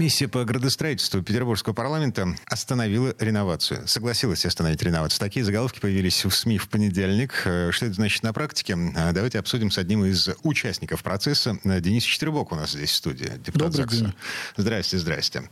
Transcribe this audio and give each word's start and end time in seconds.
Комиссия 0.00 0.28
по 0.28 0.46
градостроительству 0.46 1.22
Петербургского 1.22 1.74
парламента 1.74 2.34
остановила 2.46 3.14
реновацию. 3.18 3.86
Согласилась 3.86 4.46
остановить 4.46 4.82
реновацию. 4.82 5.20
Такие 5.20 5.44
заголовки 5.44 5.78
появились 5.78 6.24
в 6.24 6.30
СМИ 6.30 6.56
в 6.56 6.70
понедельник. 6.70 7.42
Э, 7.44 7.70
что 7.70 7.84
это 7.84 7.96
значит 7.96 8.22
на 8.22 8.32
практике? 8.32 8.78
Э, 8.96 9.12
давайте 9.12 9.38
обсудим 9.38 9.70
с 9.70 9.76
одним 9.76 10.06
из 10.06 10.30
участников 10.42 11.02
процесса. 11.02 11.58
Э, 11.64 11.82
Денис 11.82 12.02
Четвербок 12.02 12.50
у 12.52 12.54
нас 12.54 12.70
здесь 12.70 12.92
в 12.92 12.94
студии. 12.94 13.26
Депутат 13.44 13.72
Добрый 13.72 13.72
ЗАГСа. 13.72 13.96
День. 13.98 14.14
Здрасте, 14.56 14.98
здрасте. 14.98 15.50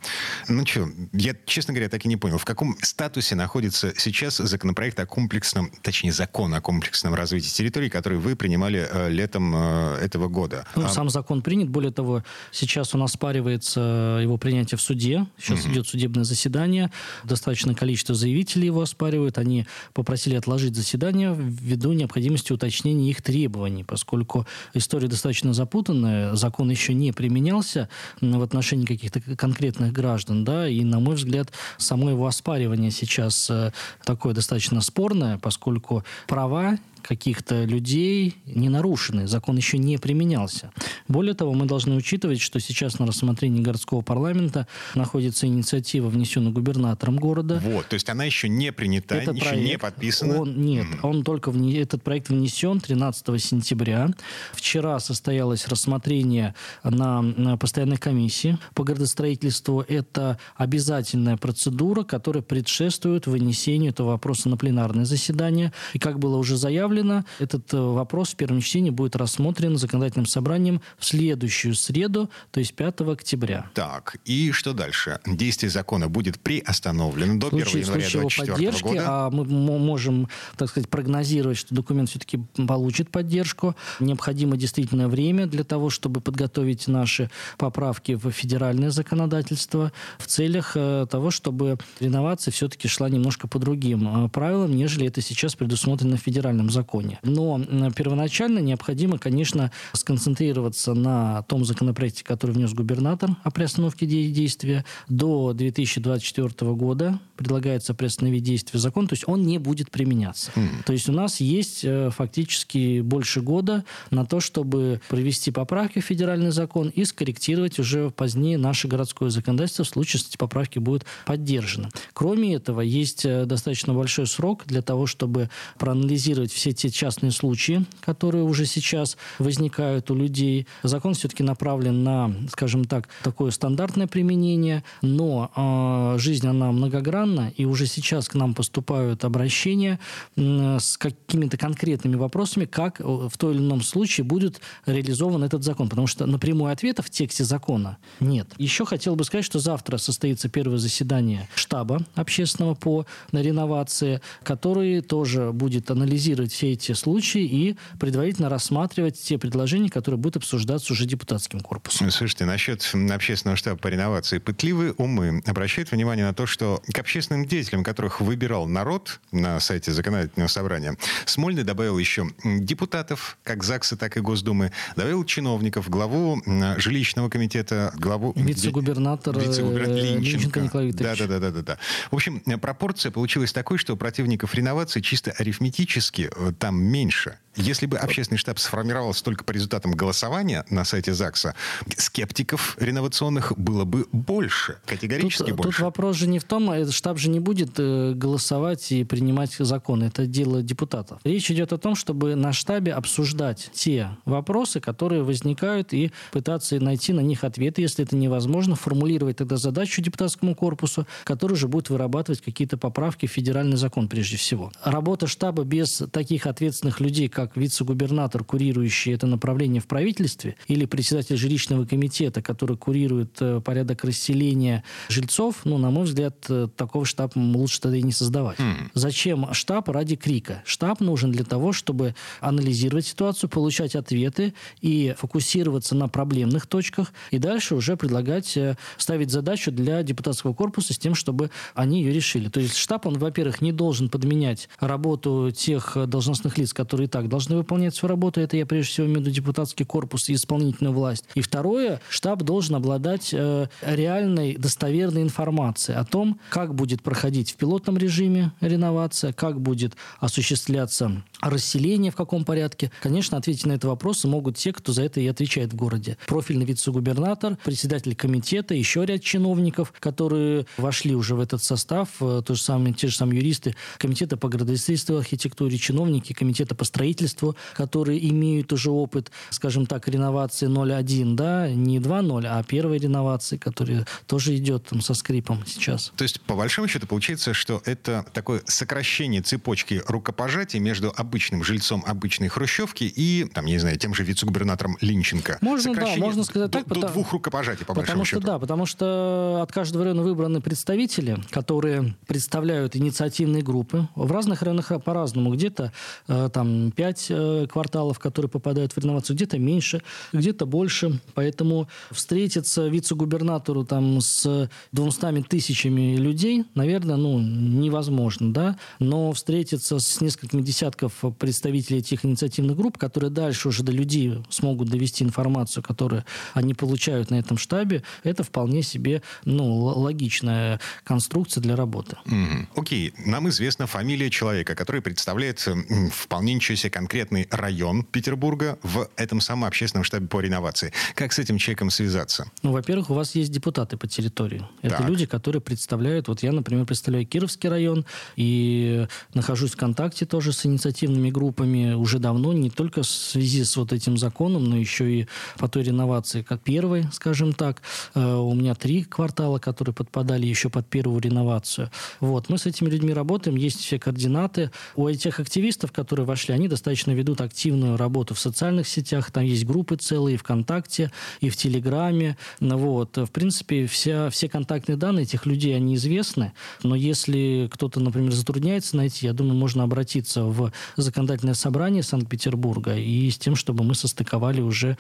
Ну 0.49 0.65
что, 0.65 0.89
я, 1.13 1.37
честно 1.45 1.75
говоря, 1.75 1.91
так 1.91 2.07
и 2.07 2.09
не 2.09 2.17
понял, 2.17 2.39
в 2.39 2.47
каком 2.47 2.75
статусе 2.81 3.35
находится 3.35 3.93
сейчас 3.99 4.39
законопроект 4.39 4.99
о 4.99 5.05
комплексном, 5.05 5.71
точнее, 5.83 6.13
закон 6.13 6.55
о 6.55 6.63
комплексном 6.63 7.13
развитии 7.13 7.51
территории, 7.51 7.91
который 7.91 8.17
вы 8.17 8.35
принимали 8.35 9.11
летом 9.11 9.55
этого 9.55 10.29
года? 10.29 10.67
Ну, 10.75 10.87
а... 10.87 10.89
Сам 10.89 11.11
закон 11.11 11.43
принят. 11.43 11.69
Более 11.69 11.93
того, 11.93 12.25
сейчас 12.51 12.95
у 12.95 12.99
нас 12.99 13.13
спаривается 13.13 14.21
его 14.23 14.38
принятия 14.39 14.77
в 14.77 14.83
суде. 14.83 15.27
Сейчас 15.39 15.65
угу. 15.65 15.73
идет 15.73 15.87
судебное 15.87 16.25
заседание. 16.25 16.91
Достаточное 17.25 17.75
количество 17.75 18.15
заявителей 18.15 18.67
его 18.67 18.83
оспаривают. 18.83 19.39
Они 19.39 19.67
попросили 19.93 20.37
отложить 20.37 20.75
заседание 20.75 21.35
ввиду 21.37 21.93
необходимости 21.93 22.53
уточнения 22.53 23.11
их 23.11 23.23
требований, 23.23 23.85
поскольку 23.85 24.47
история 24.75 25.09
достаточно 25.09 25.53
запутанная, 25.53 26.35
закон 26.35 26.71
еще 26.71 26.95
не 26.95 27.13
применялся 27.13 27.89
в 28.21 28.43
отношении 28.43 28.87
каких-то 28.87 29.21
конкретных 29.21 29.93
граждан, 29.93 30.45
да, 30.45 30.69
и, 30.69 30.85
на 30.85 31.01
мой 31.01 31.17
взгляд, 31.17 31.53
само 31.77 32.11
его 32.11 32.27
оспаривание 32.27 32.91
сейчас 32.91 33.51
э, 33.51 33.73
такое 34.05 34.35
достаточно 34.35 34.81
спорное, 34.81 35.39
поскольку 35.39 36.05
права 36.27 36.79
каких-то 37.03 37.65
людей 37.65 38.37
не 38.47 38.69
нарушены, 38.69 39.27
закон 39.27 39.57
еще 39.57 39.79
не 39.79 39.99
применялся. 39.99 40.73
Более 41.07 41.35
того, 41.35 41.55
мы 41.55 41.67
должны 41.67 41.95
учитывать, 41.95 42.41
что 42.41 42.61
сейчас 42.61 42.99
на 42.99 43.07
рассмотрении 43.07 43.63
городского 43.63 44.03
парламента 44.03 44.67
находится 44.95 45.47
инициатива, 45.47 46.09
внесенная 46.09 46.53
губернатором 46.53 47.17
города. 47.17 47.61
Вот, 47.65 47.89
то 47.89 47.95
есть 47.95 48.09
она 48.09 48.25
еще 48.25 48.49
не 48.49 48.73
принята, 48.73 49.17
Это 49.17 49.33
еще 49.33 49.45
проект, 49.45 49.65
не 49.65 49.79
подписана? 49.79 50.41
Он, 50.41 50.61
нет, 50.61 50.87
mm. 50.87 51.01
он 51.03 51.25
только 51.25 51.51
вне, 51.51 51.81
этот 51.81 52.03
проект 52.03 52.29
внесен 52.29 52.81
13 52.81 53.43
сентября. 53.43 54.11
Вчера 54.53 54.99
состоялось 55.01 55.67
рассмотрение 55.69 56.55
на, 56.83 57.23
на 57.23 57.57
постоянной 57.57 57.97
комиссии 57.97 58.59
по 58.75 58.85
градостроительству. 58.85 59.85
Это 59.87 60.39
обязательная 60.57 61.37
процедура, 61.37 62.03
которая 62.03 62.43
предшествует 62.43 63.27
вынесению 63.27 63.91
этого 63.91 64.09
вопроса 64.09 64.49
на 64.49 64.57
пленарное 64.57 65.05
заседание. 65.05 65.73
И 65.93 65.99
как 65.99 66.19
было 66.19 66.37
уже 66.37 66.57
заявлено, 66.57 66.88
заявлено. 66.89 67.25
Этот 67.39 67.73
э, 67.73 67.79
вопрос 67.79 68.31
в 68.31 68.37
первом 68.37 68.61
чтении 68.61 68.91
будет 68.91 69.17
рассмотрен 69.17 69.77
законодательным 69.77 70.27
собранием 70.27 70.81
в 70.99 71.05
следующую 71.05 71.75
среду, 71.75 72.31
то 72.51 72.61
есть 72.61 72.75
5 72.75 73.01
октября. 73.03 73.71
Так, 73.75 74.17
и 74.25 74.53
что 74.53 74.73
дальше? 74.73 75.21
Действие 75.27 75.71
закона 75.71 76.09
будет 76.09 76.41
приостановлено 76.41 77.39
до 77.39 77.49
1 77.49 77.59
января 77.59 78.09
2024 78.11 78.71
года? 78.83 79.05
А 79.07 79.31
мы 79.31 79.45
можем, 79.79 80.29
так 80.57 80.71
сказать, 80.71 80.89
прогнозировать, 80.89 81.59
что 81.59 81.75
документ 81.75 82.09
все-таки 82.11 82.39
получит 82.67 83.11
поддержку. 83.11 83.75
Необходимо 84.01 84.57
действительно 84.57 85.09
время 85.09 85.47
для 85.47 85.65
того, 85.65 85.91
чтобы 85.91 86.21
подготовить 86.21 86.89
наши 86.89 87.31
поправки 87.57 88.13
в 88.13 88.31
федеральное 88.31 88.91
законодательство 88.91 89.93
в 90.19 90.27
целях 90.27 90.73
э, 90.75 91.07
того, 91.11 91.31
чтобы 91.31 91.79
реновация 92.01 92.53
все-таки 92.53 92.89
шла 92.89 93.09
немножко 93.09 93.49
по 93.49 93.59
другим 93.59 94.27
э, 94.27 94.29
правилам, 94.29 94.75
нежели 94.77 95.07
это 95.07 95.21
сейчас 95.21 95.55
предусмотрено 95.55 96.17
в 96.17 96.21
федеральном 96.21 96.71
законодательстве 96.71 96.78
законе. 96.79 97.19
Но 97.25 97.61
первоначально 97.97 98.61
необходимо, 98.61 99.19
конечно, 99.19 99.73
сконцентрироваться 99.93 100.95
на 100.95 101.43
том 101.43 101.65
законопроекте, 101.65 102.23
который 102.25 102.53
внес 102.53 102.73
губернатор 102.73 103.31
о 103.43 103.51
приостановке 103.51 104.07
действия. 104.07 104.85
До 105.09 105.53
2024 105.55 106.73
года 106.75 107.19
предлагается 107.37 107.95
приостановить 107.95 108.45
действие 108.45 108.81
закона, 108.81 109.09
то 109.09 109.15
есть 109.15 109.25
он 109.27 109.43
не 109.43 109.59
будет 109.59 109.91
применяться. 109.91 110.51
Mm. 110.55 110.69
То 110.87 110.93
есть 110.93 111.09
у 111.09 111.13
нас 111.13 111.41
есть 111.41 111.85
э, 111.85 112.11
фактически 112.11 113.01
больше 113.01 113.41
года 113.41 113.85
на 114.11 114.25
то, 114.25 114.41
чтобы 114.41 115.01
провести 115.09 115.51
поправки 115.51 116.01
в 116.01 116.05
федеральный 116.05 116.51
закон 116.51 116.89
и 116.89 117.05
скорректировать 117.05 117.79
уже 117.79 118.11
позднее 118.11 118.59
наше 118.59 118.89
городское 118.89 119.31
законодательство 119.31 119.85
в 119.85 119.89
случае, 119.89 120.19
если 120.19 120.31
эти 120.31 120.37
поправки 120.37 120.79
будут 120.79 121.05
поддержаны. 121.27 121.89
Кроме 122.13 122.55
этого, 122.55 122.81
есть 122.81 123.25
э, 123.25 123.47
достаточно 123.47 123.95
большой 123.95 124.27
срок 124.27 124.63
для 124.67 124.83
того, 124.83 125.07
чтобы 125.07 125.51
проанализировать 125.79 126.53
все 126.53 126.68
те 126.73 126.91
частные 126.91 127.33
случаи, 127.33 127.85
которые 128.01 128.45
уже 128.45 128.67
сейчас 128.67 129.17
возникают 129.39 130.11
у 130.11 130.15
людей. 130.15 130.67
Закон 130.83 131.15
все-таки 131.15 131.43
направлен 131.43 132.03
на, 132.03 132.35
скажем 132.51 132.85
так, 132.85 133.09
такое 133.23 133.51
стандартное 133.51 134.07
применение, 134.07 134.85
но 135.03 135.51
э, 135.55 136.19
жизнь, 136.19 136.47
она 136.47 136.73
многогранна, 136.73 137.53
и 137.57 137.65
уже 137.65 137.87
сейчас 137.87 138.29
к 138.29 138.35
нам 138.35 138.55
поступают 138.55 139.25
обращения 139.25 139.99
э, 140.37 140.79
с 140.81 140.97
какими-то 140.97 141.57
конкретными 141.57 142.17
вопросами, 142.17 142.65
как 142.65 143.01
в 143.01 143.33
том 143.37 143.53
или 143.53 143.59
ином 143.59 143.83
случае 143.83 144.25
будет 144.25 144.61
реализован 144.87 145.45
этот 145.45 145.65
закон, 145.65 145.89
потому 145.89 146.07
что 146.07 146.27
напрямую 146.27 146.73
ответа 146.73 147.03
в 147.03 147.11
тексте 147.11 147.45
закона 147.45 147.99
нет. 148.21 148.49
Еще 148.59 148.85
хотел 148.85 149.17
бы 149.17 149.25
сказать, 149.25 149.45
что 149.45 149.59
завтра 149.59 149.97
состоится 149.99 150.49
первое 150.49 150.79
заседание 150.79 151.49
штаба 151.55 152.01
общественного 152.15 152.75
по 152.75 153.07
реновации, 153.33 154.21
который 154.43 155.01
тоже 155.01 155.53
будет 155.53 155.91
анализировать 155.91 156.53
все 156.59 156.73
эти 156.73 156.91
случаи 156.93 157.43
и 157.43 157.77
предварительно 158.01 158.49
рассматривать 158.49 159.21
те 159.21 159.39
предложения, 159.39 159.89
которые 159.89 160.19
будут 160.19 160.39
обсуждаться 160.39 160.93
уже 160.93 161.07
депутатским 161.07 161.61
корпусом. 161.61 162.11
Слушайте, 162.11 162.47
насчет 162.47 162.83
общественного 163.13 163.57
штаба 163.57 163.79
по 163.79 163.87
реновации. 163.87 164.39
Пытливые 164.39 164.93
умы 164.95 165.41
обращают 165.47 165.93
внимание 165.93 166.27
на 166.27 166.35
то, 166.35 166.47
что 166.47 166.83
к 166.93 166.99
общественным 166.99 167.47
деятелям, 167.47 167.85
которых 167.85 168.21
выбирал 168.21 168.67
народ 168.67 169.21
на 169.31 169.61
сайте 169.61 169.93
законодательного 169.93 170.49
собрания, 170.49 170.97
Смольный 171.27 171.63
добавил 171.63 171.97
еще 171.97 172.27
депутатов, 172.43 173.39
как 173.45 173.63
ЗАГСа, 173.63 173.97
так 173.97 174.17
и 174.17 174.21
Госдумы, 174.21 174.73
добавил 174.97 175.25
чиновников, 175.25 175.89
главу 175.89 176.43
жилищного 176.79 177.29
комитета, 177.29 177.93
главу... 177.97 178.33
Вице-губернатора 178.35 179.39
вице-губернатор 179.39 179.95
Линченко. 179.95 180.25
Линченко 180.25 180.61
Николай 180.61 180.93
да, 180.93 181.15
да, 181.15 181.27
да, 181.39 181.51
да, 181.51 181.63
да. 181.63 181.79
В 182.11 182.17
общем, 182.17 182.41
пропорция 182.61 183.13
получилась 183.13 183.53
такой, 183.53 183.79
что 183.79 183.95
противников 183.97 184.57
реновации 184.57 185.01
чисто 185.01 185.31
арифметически 185.31 186.31
Э, 186.39 186.48
там 186.53 186.77
меньше. 186.83 187.39
Если 187.59 187.87
бы 187.87 187.99
общественный 187.99 188.39
штаб 188.39 188.59
сформировался 188.59 189.25
только 189.25 189.43
по 189.45 189.51
результатам 189.51 189.93
голосования 189.93 190.65
на 190.71 190.85
сайте 190.85 191.13
ЗАГСа, 191.13 191.55
скептиков 191.97 192.77
реновационных 192.79 193.53
было 193.59 193.85
бы 193.85 194.07
больше, 194.13 194.79
категорически 194.87 195.49
тут, 195.49 195.57
больше. 195.57 195.79
Тут 195.79 195.81
вопрос 195.81 196.17
же 196.17 196.29
не 196.29 196.39
в 196.39 196.45
том, 196.45 196.71
этот 196.71 196.95
штаб 196.95 197.19
же 197.19 197.29
не 197.29 197.41
будет 197.41 197.71
э, 197.79 198.13
голосовать 198.15 198.93
и 198.93 199.03
принимать 199.03 199.57
законы. 199.59 200.05
Это 200.05 200.27
дело 200.27 200.63
депутатов. 200.63 201.19
Речь 201.25 201.51
идет 201.51 201.73
о 201.73 201.79
том, 201.79 201.97
чтобы 201.97 202.37
на 202.37 202.53
штабе 202.53 202.93
обсуждать 202.93 203.71
те 203.75 204.11
вопросы, 204.25 204.81
которые 204.81 205.25
возникают, 205.25 205.93
и 205.93 206.13
пытаться 206.31 206.79
найти 206.79 207.13
на 207.13 207.21
них 207.21 207.43
ответы. 207.43 207.83
Если 207.83 208.05
это 208.05 208.15
невозможно, 208.15 208.77
формулировать 208.77 209.39
тогда 209.39 209.57
задачу 209.57 210.01
депутатскому 210.01 210.55
корпусу, 210.55 211.07
который 211.25 211.57
же 211.57 211.67
будет 211.67 211.91
вырабатывать 211.91 212.41
какие-то 212.41 212.77
поправки 212.77 213.27
в 213.27 213.33
федеральный 213.33 213.77
закон 213.77 214.09
прежде 214.09 214.37
всего. 214.37 214.71
Работа 214.85 215.27
штаба 215.27 215.65
без 215.65 216.03
таких 216.13 216.47
ответственных 216.47 217.01
людей, 217.01 217.29
как 217.29 217.48
вице-губернатор, 217.57 218.45
курирующий 218.45 219.15
это 219.15 219.27
направление 219.27 219.81
в 219.81 219.87
правительстве, 219.87 220.57
или 220.67 220.85
председатель 220.85 221.37
жилищного 221.37 221.85
комитета, 221.85 222.43
который 222.43 222.77
курирует 222.77 223.37
э, 223.41 223.61
порядок 223.61 224.05
расселения 224.05 224.85
жильцов, 225.09 225.63
ну, 225.65 225.79
на 225.79 225.91
мой 225.91 226.05
взгляд, 226.05 226.47
э, 226.49 226.69
такого 226.77 227.05
штаба 227.05 227.33
лучше 227.37 227.81
тогда 227.81 227.97
и 227.97 228.03
не 228.03 228.13
создавать. 228.13 228.59
Mm. 228.59 228.91
Зачем 228.95 229.53
штаб 229.55 229.89
ради 229.89 230.17
крика? 230.17 230.63
Штаб 230.65 231.01
нужен 231.01 231.33
для 231.33 231.45
того, 231.45 231.73
чтобы 231.73 232.15
анализировать 232.41 233.07
ситуацию, 233.07 233.51
получать 233.51 233.95
ответы 233.95 234.55
и 234.81 235.15
фокусироваться 235.19 235.95
на 235.95 236.09
проблемных 236.09 236.67
точках, 236.67 237.13
и 237.31 237.39
дальше 237.39 237.75
уже 237.75 237.97
предлагать 237.97 238.57
э, 238.57 238.77
ставить 238.97 239.31
задачу 239.31 239.73
для 239.73 240.03
депутатского 240.03 240.55
корпуса 240.55 240.95
с 240.95 240.99
тем, 240.99 241.15
чтобы 241.15 241.51
они 241.75 242.03
ее 242.03 242.13
решили. 242.13 242.49
То 242.49 242.61
есть 242.61 242.77
штаб, 242.77 243.07
он, 243.07 243.19
во-первых, 243.19 243.61
не 243.61 243.73
должен 243.73 244.09
подменять 244.09 244.69
работу 244.81 245.51
тех 245.51 245.97
должностных 246.07 246.59
лиц, 246.59 246.73
которые 246.73 247.07
и 247.07 247.09
так 247.09 247.29
должны 247.29 247.38
выполнять 247.47 247.95
свою 247.95 248.11
работу. 248.11 248.41
Это 248.41 248.57
я 248.57 248.67
прежде 248.67 248.93
всего 248.93 249.07
имею 249.07 249.21
в 249.21 249.23
виду 249.23 249.31
депутатский 249.31 249.85
корпус 249.85 250.29
и 250.29 250.35
исполнительную 250.35 250.95
власть. 250.95 251.25
И 251.35 251.41
второе, 251.41 252.01
штаб 252.09 252.43
должен 252.43 252.75
обладать 252.75 253.31
э, 253.33 253.67
реальной 253.83 254.57
достоверной 254.57 255.23
информацией 255.23 255.99
о 255.99 256.05
том, 256.05 256.41
как 256.51 256.75
будет 256.75 257.03
проходить 257.03 257.53
в 257.53 257.57
пилотном 257.57 257.99
режиме 257.99 258.53
реновация, 258.61 259.33
как 259.33 259.61
будет 259.61 259.95
осуществляться 260.21 261.23
расселение 261.41 262.11
в 262.13 262.17
каком 262.17 262.45
порядке. 262.45 262.91
Конечно, 263.01 263.37
ответить 263.37 263.67
на 263.67 263.73
это 263.73 263.89
вопросы 263.89 264.29
могут 264.29 264.57
те, 264.57 264.73
кто 264.73 264.93
за 264.93 265.03
это 265.03 265.21
и 265.21 265.27
отвечает 265.27 265.73
в 265.73 265.77
городе. 265.77 266.17
Профильный 266.27 266.65
вице-губернатор, 266.65 267.57
председатель 267.65 268.15
комитета, 268.15 268.75
еще 268.75 269.05
ряд 269.05 269.23
чиновников, 269.23 269.93
которые 270.01 270.67
вошли 270.77 271.15
уже 271.15 271.35
в 271.35 271.41
этот 271.41 271.63
состав, 271.63 272.09
э, 272.21 272.43
то 272.45 272.55
же 272.55 272.63
самое, 272.63 272.95
те 272.95 273.09
же 273.09 273.17
самые 273.17 273.39
юристы 273.39 273.75
комитета 273.99 274.37
по 274.37 274.49
градостроительству 274.49 275.17
и 275.17 275.19
архитектуре, 275.19 275.79
чиновники 275.79 276.33
комитета 276.33 276.75
по 276.75 276.85
строительству, 276.85 277.57
которые 277.75 278.29
имеют 278.31 278.73
уже 278.73 278.91
опыт, 278.91 279.31
скажем 279.51 279.87
так, 279.87 280.09
реновации 280.09 280.69
0.1, 280.69 281.35
да, 281.35 281.71
не 281.71 281.99
2.0, 281.99 282.47
а 282.47 282.63
первой 282.63 282.99
реновации, 282.99 283.57
которая 283.57 284.07
тоже 284.27 284.57
идет 284.57 284.87
там, 284.87 285.01
со 285.01 285.15
скрипом 285.15 285.65
сейчас. 285.67 286.13
То 286.17 286.23
есть, 286.23 286.41
по 286.41 286.55
большому 286.55 286.89
счету, 286.89 287.07
получается, 287.07 287.55
что 287.55 287.83
это 287.85 288.25
такое 288.33 288.63
сокращение 288.67 289.43
цепочки 289.43 290.03
рукопожатий 290.07 290.79
между 290.79 291.13
обычным 291.29 291.63
жильцом 291.63 292.03
обычной 292.07 292.49
хрущевки 292.49 293.05
и, 293.05 293.45
там, 293.53 293.67
я 293.67 293.73
не 293.73 293.79
знаю, 293.79 293.99
тем 293.99 294.15
же 294.15 294.25
вице-губернатором 294.25 294.97
Линченко. 295.03 295.59
Можно, 295.61 295.95
да, 295.95 296.17
можно 296.17 296.43
сказать 296.43 296.71
до, 296.71 296.79
так. 296.79 296.89
До 296.89 296.95
потому, 296.95 297.13
двух 297.13 297.33
рукопожатий, 297.33 297.85
по 297.85 297.95
потому 297.95 298.25
что, 298.25 298.37
счету. 298.37 298.47
Да, 298.47 298.59
потому 298.59 298.87
что 298.87 299.61
от 299.63 299.71
каждого 299.71 300.05
района 300.05 300.23
выбраны 300.23 300.63
представители, 300.63 301.37
которые 301.51 302.17
представляют 302.27 302.97
инициативные 302.97 303.63
группы. 303.63 304.09
В 304.15 304.33
разных 304.33 304.63
районах 304.63 304.91
по-разному. 305.05 305.55
Где-то 305.55 305.93
э, 306.29 306.49
там 306.53 306.93
пять 306.93 307.27
э, 307.29 307.67
кварталов, 307.71 308.19
которые 308.19 308.49
попадают 308.49 308.93
в 308.93 308.99
реновацию, 308.99 309.37
где-то 309.37 309.59
меньше, 309.59 310.03
где-то 310.33 310.65
больше. 310.65 311.21
Поэтому 311.35 311.89
встретиться 312.11 312.89
вице-губернатору 312.89 313.85
там 313.85 314.21
с 314.21 314.71
двумстами 314.93 315.43
тысячами 315.43 316.17
людей, 316.17 316.65
наверное, 316.75 317.17
ну, 317.17 317.39
невозможно, 317.39 318.53
да. 318.53 318.79
Но 318.99 319.33
встретиться 319.33 319.99
с 319.99 320.21
несколькими 320.21 320.63
десятков 320.63 321.18
представителей 321.39 321.99
этих 321.99 322.25
инициативных 322.25 322.77
групп, 322.77 322.99
которые 322.99 323.31
дальше 323.31 323.69
уже 323.69 323.83
до 323.83 323.93
людей 323.93 324.43
смогут 324.51 324.89
довести 324.89 325.25
информацию, 325.25 325.83
которую 325.83 326.25
они 326.55 326.75
получают 326.75 327.31
на 327.31 327.37
этом 327.39 327.59
штабе, 327.59 328.03
это 328.25 328.43
вполне 328.43 328.83
себе 328.83 329.23
ну, 329.45 329.75
логичная 329.77 330.81
конструкция 331.05 331.61
для 331.61 331.77
работы. 331.77 332.17
Mm-hmm. 332.27 332.67
Окей, 332.77 333.13
нам 333.25 333.49
известна 333.49 333.87
фамилия 333.87 334.31
человека, 334.31 334.75
который 334.75 335.03
представляет 335.03 335.67
вполне 336.13 336.55
ничего 336.55 336.77
себе 336.77 336.91
конкретный 336.91 337.49
район 337.51 338.05
Петербурга 338.05 338.79
в 338.83 339.09
этом 339.17 339.41
самом 339.41 339.65
общественном 339.65 340.05
штабе 340.05 340.27
по 340.27 340.41
реновации. 340.41 340.93
Как 341.15 341.33
с 341.33 341.39
этим 341.39 341.59
человеком 341.59 341.91
связаться? 341.91 342.51
Ну, 342.63 342.73
во-первых, 342.73 343.11
у 343.11 343.15
вас 343.15 343.35
есть 343.35 343.51
депутаты 343.51 343.97
по 343.97 344.07
территории. 344.07 344.67
Это 344.83 344.99
Так. 344.99 345.09
люди, 345.09 345.27
которые 345.27 345.61
представляют... 345.61 346.29
Вот 346.29 346.43
я, 346.43 346.53
например, 346.53 346.87
представляю 346.87 347.27
Кировский 347.27 347.69
район 347.69 348.05
и 348.37 349.07
нахожусь 349.35 349.73
в 349.73 349.77
контакте 349.77 350.27
тоже 350.27 350.53
с 350.53 350.65
инициативными 351.09 351.31
группами 351.31 351.95
уже 351.95 352.19
давно, 352.19 352.53
не 352.53 352.71
только 352.71 353.03
в 353.03 353.07
связи 353.07 353.65
с 353.65 353.77
вот 353.77 353.93
этим 353.93 354.17
законом, 354.17 354.65
но 354.65 354.77
еще 354.77 355.11
и 355.11 355.27
по 355.59 355.69
той 355.69 355.83
реновации, 355.83 356.43
как 356.43 356.61
первой, 356.61 357.07
скажем 357.13 357.53
так. 357.53 357.83
Э, 358.15 358.37
У 358.37 358.55
меня 358.55 358.75
три 358.75 359.05
квартала, 359.05 359.59
которые 359.59 359.95
подпадали 359.95 360.47
еще 360.47 360.69
под 360.69 360.87
первую 360.87 361.21
реновацию. 361.21 361.91
Вот. 362.21 362.49
Мы 362.49 362.59
с 362.59 362.67
этими 362.67 362.91
людьми 362.91 363.13
работаем, 363.13 363.57
есть 363.57 363.81
все 363.81 363.99
координаты. 363.99 364.71
У 364.97 365.09
этих 365.09 365.41
активистов, 365.41 365.93
которые 365.93 366.27
вошли, 366.27 366.55
они 366.55 366.69
достаточно 366.69 367.13
ведут 367.13 367.41
активную 367.41 367.97
работу 367.97 368.35
в 368.35 368.39
социальных 368.39 368.89
сетях. 368.89 369.31
Там 369.31 369.45
есть 369.45 369.65
группы 369.65 369.97
целые 369.97 370.35
и 370.35 370.39
ВКонтакте, 370.39 371.11
и 371.41 371.49
в 371.49 371.57
Телеграме. 371.57 372.37
Ну 372.61 372.79
Вот. 372.79 373.17
В 373.17 373.31
принципе, 373.31 373.87
вся, 373.87 374.29
все 374.31 374.49
контактные 374.49 374.97
данные 374.97 375.23
этих 375.23 375.47
людей, 375.47 375.75
они 375.77 375.95
известны. 375.95 376.53
Но 376.83 376.95
если 376.95 377.69
кто-то, 377.73 378.01
например, 378.01 378.33
затрудняется 378.33 378.97
найти, 378.97 379.27
я 379.27 379.33
думаю, 379.33 379.57
можно 379.57 379.83
обратиться 379.83 380.45
в 380.45 380.73
законодательное 381.03 381.55
собрание 381.55 382.03
Санкт-Петербурга 382.03 382.97
и 382.97 383.31
с 383.31 383.39
тем, 383.39 383.57
чтобы 383.57 383.85
мы 383.85 383.95
состыковали 383.95 384.61
уже 384.61 384.97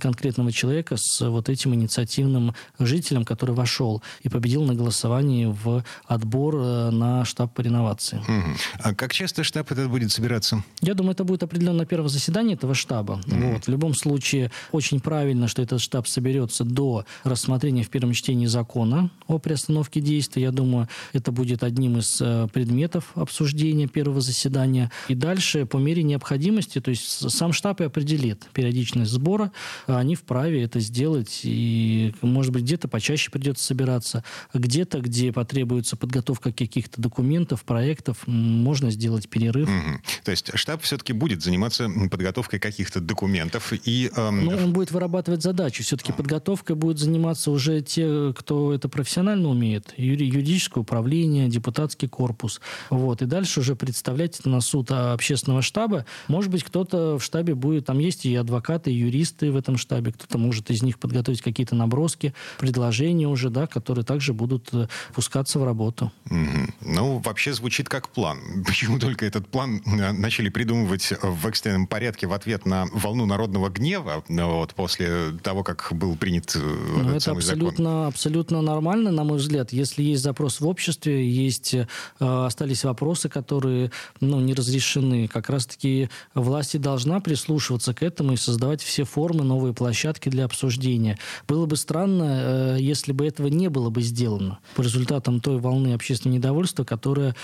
конкретного 0.00 0.52
человека 0.52 0.96
с 0.96 1.20
вот 1.28 1.48
этим 1.48 1.74
инициативным 1.74 2.54
жителем, 2.78 3.24
который 3.24 3.54
вошел 3.54 4.02
и 4.22 4.28
победил 4.28 4.64
на 4.64 4.74
голосовании 4.74 5.46
в 5.46 5.84
отбор 6.06 6.56
э, 6.56 6.90
на 6.90 7.24
штаб 7.24 7.54
по 7.54 7.60
реновации. 7.60 8.22
Мгм. 8.28 8.56
А 8.78 8.94
как 8.94 9.12
часто 9.12 9.44
штаб 9.44 9.70
этот 9.72 9.90
будет 9.90 10.12
собираться? 10.12 10.64
Я 10.80 10.94
думаю, 10.94 11.12
это 11.12 11.24
будет 11.24 11.42
определенно 11.42 11.86
первое 11.86 12.08
заседание 12.08 12.54
этого 12.54 12.74
штаба. 12.74 13.20
Вот. 13.26 13.64
В 13.64 13.68
любом 13.68 13.94
случае, 13.94 14.50
очень 14.72 15.00
правильно, 15.00 15.48
что 15.48 15.62
этот 15.62 15.80
штаб 15.80 16.06
соберется 16.06 16.64
до 16.64 17.04
рассмотрения 17.24 17.82
в 17.82 17.88
первом 17.88 18.12
чтении 18.12 18.46
закона 18.46 19.10
о 19.26 19.38
приостановке 19.38 20.00
действия. 20.00 20.42
Я 20.42 20.50
думаю, 20.52 20.88
это 21.12 21.32
будет 21.32 21.62
одним 21.62 21.98
из 21.98 22.20
э, 22.20 22.48
предметов 22.52 23.12
обсуждения 23.14 23.88
первого 23.88 24.20
заседания. 24.20 24.90
И 25.08 25.14
дальше, 25.14 25.41
по 25.70 25.76
мере 25.76 26.02
необходимости, 26.02 26.80
то 26.80 26.90
есть 26.90 27.30
сам 27.30 27.52
штаб 27.52 27.80
и 27.80 27.84
определит 27.84 28.46
периодичность 28.52 29.10
сбора, 29.10 29.52
а 29.86 29.98
они 29.98 30.14
вправе 30.14 30.62
это 30.62 30.80
сделать. 30.80 31.40
И, 31.44 32.14
может 32.22 32.52
быть, 32.52 32.62
где-то 32.62 32.88
почаще 32.88 33.30
придется 33.30 33.64
собираться, 33.64 34.24
где-то, 34.54 35.00
где 35.00 35.32
потребуется 35.32 35.96
подготовка 35.96 36.52
каких-то 36.52 37.00
документов, 37.00 37.64
проектов, 37.64 38.18
можно 38.26 38.90
сделать 38.90 39.28
перерыв. 39.28 39.68
Мгм. 39.68 40.00
То 40.24 40.30
есть 40.30 40.50
штаб 40.54 40.82
все-таки 40.82 41.12
будет 41.12 41.42
заниматься 41.42 41.88
подготовкой 42.10 42.58
каких-то 42.58 43.00
документов 43.00 43.72
и... 43.72 44.10
эм, 44.16 44.44
Ну, 44.44 44.52
он 44.56 44.72
будет 44.72 44.90
вырабатывать 44.90 45.42
задачи. 45.42 45.82
Все-таки 45.82 46.12
подготовкой 46.12 46.76
будут 46.76 46.98
заниматься 46.98 47.50
уже 47.50 47.80
те, 47.80 48.32
кто 48.36 48.72
это 48.72 48.88
профессионально 48.88 49.48
умеет. 49.48 49.94
Юри- 49.96 50.24
юридическое 50.24 50.82
управление, 50.82 51.48
депутатский 51.48 52.08
корпус. 52.08 52.60
Вот. 52.90 53.22
И 53.22 53.26
дальше 53.26 53.60
уже 53.60 53.76
представлять 53.76 54.44
на 54.44 54.60
суд 54.60 54.88
а, 54.90 55.16
общественного 55.32 55.62
штаба. 55.62 56.04
Может 56.28 56.50
быть, 56.50 56.62
кто-то 56.62 57.18
в 57.18 57.24
штабе 57.24 57.54
будет... 57.54 57.86
Там 57.86 57.98
есть 57.98 58.26
и 58.26 58.34
адвокаты, 58.36 58.92
и 58.92 58.94
юристы 58.94 59.50
в 59.50 59.56
этом 59.56 59.76
штабе. 59.76 60.12
Кто-то 60.12 60.38
может 60.38 60.70
из 60.70 60.82
них 60.82 60.98
подготовить 60.98 61.42
какие-то 61.42 61.74
наброски, 61.74 62.34
предложения 62.58 63.26
уже, 63.26 63.50
да, 63.50 63.66
которые 63.66 64.04
также 64.04 64.34
будут 64.34 64.68
э, 64.72 64.88
пускаться 65.14 65.58
в 65.58 65.64
работу. 65.64 66.12
Мгм. 66.26 66.74
Ну, 66.82 67.18
вообще 67.18 67.52
звучит 67.52 67.88
как 67.88 68.08
план. 68.08 68.38
Почему 68.66 68.98
только 68.98 69.24
этот 69.24 69.48
план 69.48 69.82
э, 69.86 70.12
начали 70.12 70.48
придумывать 70.48 71.12
в 71.22 71.46
экстренном 71.46 71.86
порядке 71.86 72.26
в 72.26 72.32
ответ 72.32 72.66
на 72.66 72.86
волну 72.92 73.26
народного 73.26 73.70
гнева, 73.70 74.24
ну, 74.28 74.58
вот, 74.58 74.74
после 74.74 75.32
того, 75.42 75.62
как 75.62 75.88
был 75.92 76.16
принят 76.16 76.54
э, 76.54 76.58
Ну, 76.58 77.00
этот 77.00 77.10
это 77.16 77.20
самый 77.20 77.42
закон? 77.42 77.68
абсолютно, 77.68 78.06
абсолютно 78.06 78.62
нормально, 78.62 79.10
на 79.10 79.24
мой 79.24 79.38
взгляд. 79.38 79.72
Если 79.72 80.02
есть 80.02 80.22
запрос 80.22 80.60
в 80.60 80.66
обществе, 80.66 81.28
есть 81.28 81.74
э, 81.74 81.86
остались 82.20 82.84
вопросы, 82.84 83.28
которые 83.28 83.90
ну, 84.20 84.40
не 84.40 84.54
разрешены, 84.54 85.21
как 85.26 85.48
раз-таки 85.48 86.08
власти 86.34 86.76
должна 86.76 87.20
прислушиваться 87.20 87.94
к 87.94 88.02
этому 88.02 88.32
и 88.32 88.36
создавать 88.36 88.82
все 88.82 89.04
формы, 89.04 89.44
новые 89.44 89.74
площадки 89.74 90.28
для 90.28 90.44
обсуждения. 90.44 91.18
Было 91.48 91.66
бы 91.66 91.76
странно, 91.76 92.76
э, 92.76 92.76
если 92.80 93.12
бы 93.12 93.26
этого 93.26 93.48
не 93.48 93.68
было 93.68 93.90
бы 93.90 94.02
сделано 94.02 94.58
по 94.74 94.82
результатам 94.82 95.40
той 95.40 95.58
волны 95.58 95.94
общественного 95.94 96.36
недовольства, 96.36 96.84
которая 96.84 97.34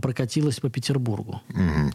прокатилась 0.00 0.60
по 0.60 0.68
Петербургу. 0.68 1.40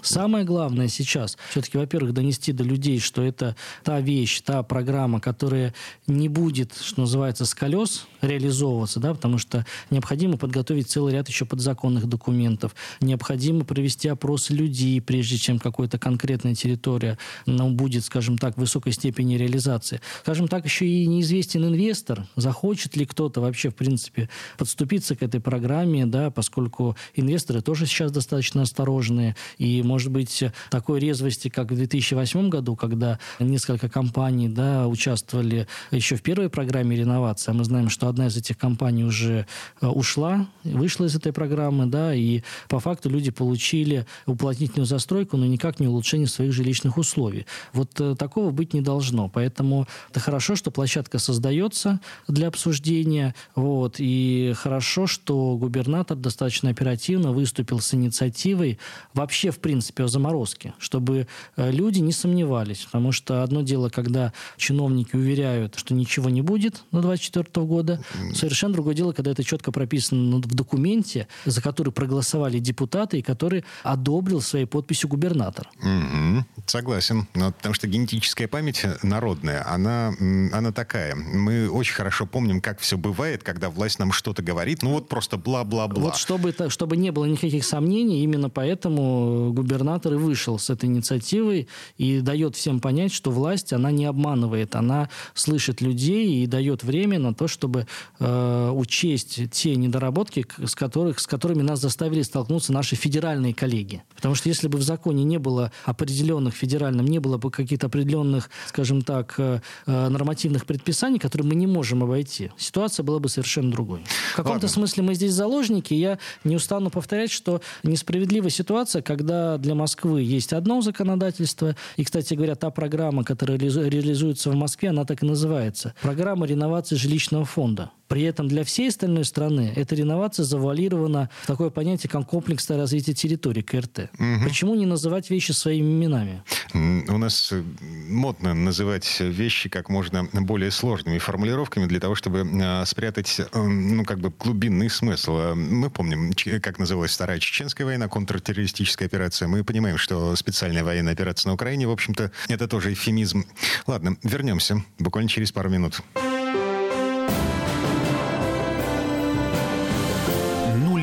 Самое 0.02 0.46
главное 0.46 0.88
сейчас 0.88 1.38
все-таки, 1.50 1.78
во-первых, 1.78 2.14
донести 2.14 2.52
до 2.52 2.64
людей, 2.64 3.00
что 3.00 3.22
это 3.22 3.56
та 3.84 4.00
вещь, 4.02 4.42
та 4.42 4.64
программа, 4.64 5.20
которая 5.20 5.74
не 6.08 6.30
будет, 6.30 6.74
что 6.76 7.02
называется, 7.02 7.46
с 7.46 7.54
колес 7.54 8.08
реализовываться, 8.24 9.00
да, 9.00 9.14
потому 9.14 9.38
что 9.38 9.66
необходимо 9.90 10.38
подготовить 10.38 10.90
целый 10.90 11.14
ряд 11.14 11.28
еще 11.28 11.46
подзаконных 11.46 12.08
документов, 12.08 12.76
необходимо 13.02 13.66
провести 13.66 14.08
опросы 14.08 14.54
людей, 14.54 15.02
прежде 15.02 15.38
чем 15.38 15.60
какая-то 15.60 16.00
конкретная 16.00 16.56
территория 16.56 17.18
ну, 17.46 17.70
будет, 17.72 18.06
скажем 18.06 18.38
так, 18.38 18.56
в 18.56 18.60
высокой 18.60 18.94
степени 18.94 19.36
реализации. 19.36 20.02
Скажем 20.22 20.48
так, 20.48 20.66
еще 20.66 20.88
и 20.88 21.06
неизвестен 21.06 21.66
инвестор, 21.66 22.26
захочет 22.36 22.96
ли 22.96 23.06
кто-то 23.06 23.42
вообще, 23.42 23.70
в 23.70 23.76
принципе, 23.76 24.30
подступиться 24.58 25.16
к 25.16 25.24
этой 25.24 25.42
программе, 25.42 26.06
да, 26.06 26.32
поскольку 26.32 26.96
инвесторы 27.16 27.62
тоже 27.62 27.86
сейчас 27.86 28.12
достаточно 28.12 28.62
осторожные, 28.62 29.36
и, 29.58 29.84
может 29.84 30.12
быть, 30.12 30.44
такой 30.70 31.00
резвости, 31.00 31.50
как 31.50 31.72
в 31.72 31.76
2008 31.76 32.50
году, 32.50 32.76
когда 32.76 33.20
несколько 33.40 33.90
компаний 33.90 34.50
да, 34.50 34.88
участвовали 34.88 35.68
еще 35.92 36.16
в 36.16 36.22
первой 36.22 36.50
программе 36.50 36.96
реновации, 36.96 37.52
а 37.52 37.54
мы 37.54 37.64
знаем, 37.64 37.90
что 37.90 38.13
одна 38.14 38.28
из 38.28 38.38
этих 38.38 38.58
компаний 38.58 39.04
уже 39.04 39.48
э, 39.82 39.88
ушла, 39.88 40.48
вышла 40.64 41.06
из 41.06 41.16
этой 41.16 41.34
программы, 41.34 41.88
да, 41.88 42.14
и 42.14 42.44
по 42.70 42.80
факту 42.80 43.10
люди 43.10 43.32
получили 43.32 44.06
уплотнительную 44.28 44.86
застройку, 44.86 45.36
но 45.38 45.46
никак 45.46 45.80
не 45.80 45.88
улучшение 45.88 46.28
своих 46.28 46.54
жилищных 46.54 46.98
условий. 46.98 47.46
Вот 47.74 48.00
э, 48.00 48.16
такого 48.16 48.52
быть 48.52 48.74
не 48.74 48.82
должно. 48.82 49.30
Поэтому 49.30 49.88
это 50.12 50.20
хорошо, 50.20 50.56
что 50.56 50.70
площадка 50.70 51.18
создается 51.18 52.00
для 52.28 52.48
обсуждения, 52.48 53.34
вот, 53.56 53.96
и 53.98 54.54
хорошо, 54.56 55.08
что 55.08 55.58
губернатор 55.58 56.16
достаточно 56.16 56.70
оперативно 56.70 57.32
выступил 57.32 57.80
с 57.80 57.94
инициативой 57.94 58.78
вообще, 59.14 59.50
в 59.50 59.60
принципе, 59.60 60.04
о 60.04 60.08
заморозке, 60.08 60.74
чтобы 60.78 61.28
э, 61.58 61.72
люди 61.72 62.00
не 62.00 62.12
сомневались. 62.12 62.86
Потому 62.86 63.12
что 63.12 63.42
одно 63.42 63.64
дело, 63.64 63.90
когда 63.90 64.34
чиновники 64.58 65.16
уверяют, 65.16 65.76
что 65.76 65.96
ничего 65.96 66.30
не 66.30 66.44
будет 66.44 66.84
до 66.92 67.02
2024 67.02 67.66
года, 67.66 68.03
Совершенно 68.34 68.74
другое 68.74 68.94
дело, 68.96 69.14
когда 69.14 69.32
это 69.32 69.44
четко 69.44 69.72
прописано 69.72 70.38
в 70.38 70.48
документе, 70.48 71.28
за 71.46 71.62
который 71.62 71.92
проголосовали 71.92 72.60
депутаты 72.60 73.20
и 73.20 73.22
который 73.22 73.64
одобрил 73.84 74.42
своей 74.42 74.66
подписью 74.66 75.10
губернатор. 75.10 75.70
Угу. 75.80 76.46
Согласен. 76.66 77.28
Но, 77.34 77.52
потому 77.52 77.74
что 77.74 77.88
генетическая 77.88 78.48
память 78.48 78.86
народная, 79.04 79.68
она, 79.70 80.14
она 80.52 80.72
такая. 80.72 81.16
Мы 81.16 81.70
очень 81.70 81.94
хорошо 81.94 82.26
помним, 82.26 82.62
как 82.62 82.80
все 82.80 82.98
бывает, 82.98 83.44
когда 83.44 83.70
власть 83.70 84.00
нам 84.00 84.12
что-то 84.12 84.42
говорит. 84.42 84.84
Ну 84.84 84.92
вот 84.92 85.10
просто 85.10 85.38
бла-бла-бла. 85.38 86.04
Вот 86.04 86.16
чтобы, 86.16 86.56
чтобы 86.70 86.98
не 86.98 87.12
было 87.12 87.26
никаких 87.26 87.66
сомнений, 87.66 88.24
именно 88.24 88.50
поэтому 88.50 89.52
губернатор 89.54 90.14
и 90.14 90.18
вышел 90.18 90.60
с 90.60 90.70
этой 90.70 90.86
инициативой 90.86 91.68
и 91.98 92.20
дает 92.22 92.56
всем 92.56 92.80
понять, 92.80 93.14
что 93.14 93.32
власть, 93.32 93.74
она 93.74 93.92
не 93.92 94.06
обманывает, 94.06 94.76
она 94.76 95.10
слышит 95.34 95.82
людей 95.82 96.44
и 96.44 96.48
дает 96.48 96.84
время 96.84 97.20
на 97.20 97.34
то, 97.34 97.48
чтобы 97.48 97.88
э, 98.20 98.72
учесть 98.74 99.40
те 99.52 99.76
недоработки, 99.76 100.46
с, 100.64 100.76
которых, 100.76 101.20
с 101.20 101.28
которыми 101.28 101.62
нас 101.62 101.80
заставили 101.80 102.22
столкнуться 102.22 102.74
наши 102.74 102.96
федеральные 102.96 103.54
коллеги. 103.54 104.04
Потому 104.16 104.36
что 104.36 104.50
если 104.50 104.68
бы 104.68 104.78
в 104.78 104.82
законе 104.84 105.24
не 105.24 105.38
было 105.38 105.72
определенных 105.86 106.56
федеральным, 106.56 107.06
не 107.06 107.20
было 107.20 107.38
бы 107.38 107.52
каких-то 107.52 107.88
определенных, 107.88 108.50
скажем 108.68 109.02
так, 109.02 109.36
э, 109.38 109.62
э, 109.86 110.10
нормативных 110.10 110.66
предписаний, 110.66 111.20
которые 111.20 111.48
мы 111.48 111.56
не 111.56 111.68
можем 111.68 112.04
обойти, 112.04 112.52
ситуация 112.58 113.04
была 113.04 113.20
бы 113.20 113.30
совершенно 113.30 113.72
другой. 113.72 114.04
В 114.34 114.36
каком-то 114.36 114.68
смысле 114.68 115.04
мы 115.04 115.16
здесь 115.16 115.34
заложники. 115.34 115.94
Я 115.94 116.20
не 116.44 116.56
устану 116.56 116.90
повторять, 116.90 117.32
что 117.32 117.62
несправедлива 117.84 118.50
ситуация, 118.50 119.02
когда 119.02 119.58
для 119.58 119.76
Москвы 119.76 120.22
есть 120.22 120.54
одно 120.54 120.82
законодательство, 120.82 121.76
и, 121.98 122.04
кстати 122.04 122.34
говоря, 122.34 122.56
та 122.56 122.70
программа, 122.70 123.24
которая 123.24 123.58
реализуется 123.58 124.50
в 124.50 124.56
Москве, 124.56 124.90
она 124.90 125.06
так 125.06 125.24
и 125.24 125.26
называется. 125.26 125.94
Программа 126.02 126.46
реновации 126.46 126.96
жилищного 126.96 127.46
фонда. 127.46 127.83
При 128.08 128.22
этом 128.24 128.48
для 128.48 128.64
всей 128.64 128.90
остальной 128.90 129.26
страны 129.26 129.74
эта 129.76 129.96
реновация 129.96 130.44
завуалирована 130.44 131.32
в 131.42 131.48
такое 131.48 131.72
понятие, 131.72 132.12
как 132.12 132.28
комплексное 132.28 132.78
развитие 132.78 133.16
территории, 133.16 133.62
КРТ. 133.62 134.12
Угу. 134.20 134.44
Почему 134.44 134.76
не 134.76 134.86
называть 134.86 135.32
вещи 135.32 135.52
своими 135.52 135.92
именами? 135.92 136.44
У 136.74 137.18
нас 137.18 137.52
э, 137.52 137.64
модно 138.08 138.54
называть 138.54 139.20
вещи 139.20 139.68
как 139.68 139.90
можно 139.90 140.26
более 140.32 140.70
сложными 140.70 141.18
формулировками 141.18 141.88
для 141.88 142.00
того, 142.00 142.14
чтобы 142.14 142.48
э, 142.48 142.86
спрятать, 142.86 143.40
э, 143.40 143.46
ну, 143.60 144.04
как 144.06 144.20
бы 144.20 144.32
глубинный 144.38 144.92
смысл. 144.92 145.56
Мы 145.56 145.90
помним, 145.90 146.34
как 146.62 146.78
называлась 146.78 147.16
Вторая 147.16 147.40
Чеченская 147.40 147.86
война, 147.86 148.08
контртеррористическая 148.08 149.08
операция. 149.08 149.48
Мы 149.48 149.64
понимаем, 149.64 149.98
что 149.98 150.36
специальная 150.36 150.84
военная 150.84 151.14
операция 151.14 151.50
на 151.50 151.56
Украине, 151.56 151.88
в 151.88 151.92
общем-то, 151.92 152.32
это 152.48 152.68
тоже 152.68 152.94
эфемизм. 152.94 153.46
Ладно, 153.88 154.18
вернемся 154.22 154.84
буквально 155.00 155.30
через 155.30 155.52
пару 155.52 155.72
минут. 155.72 156.02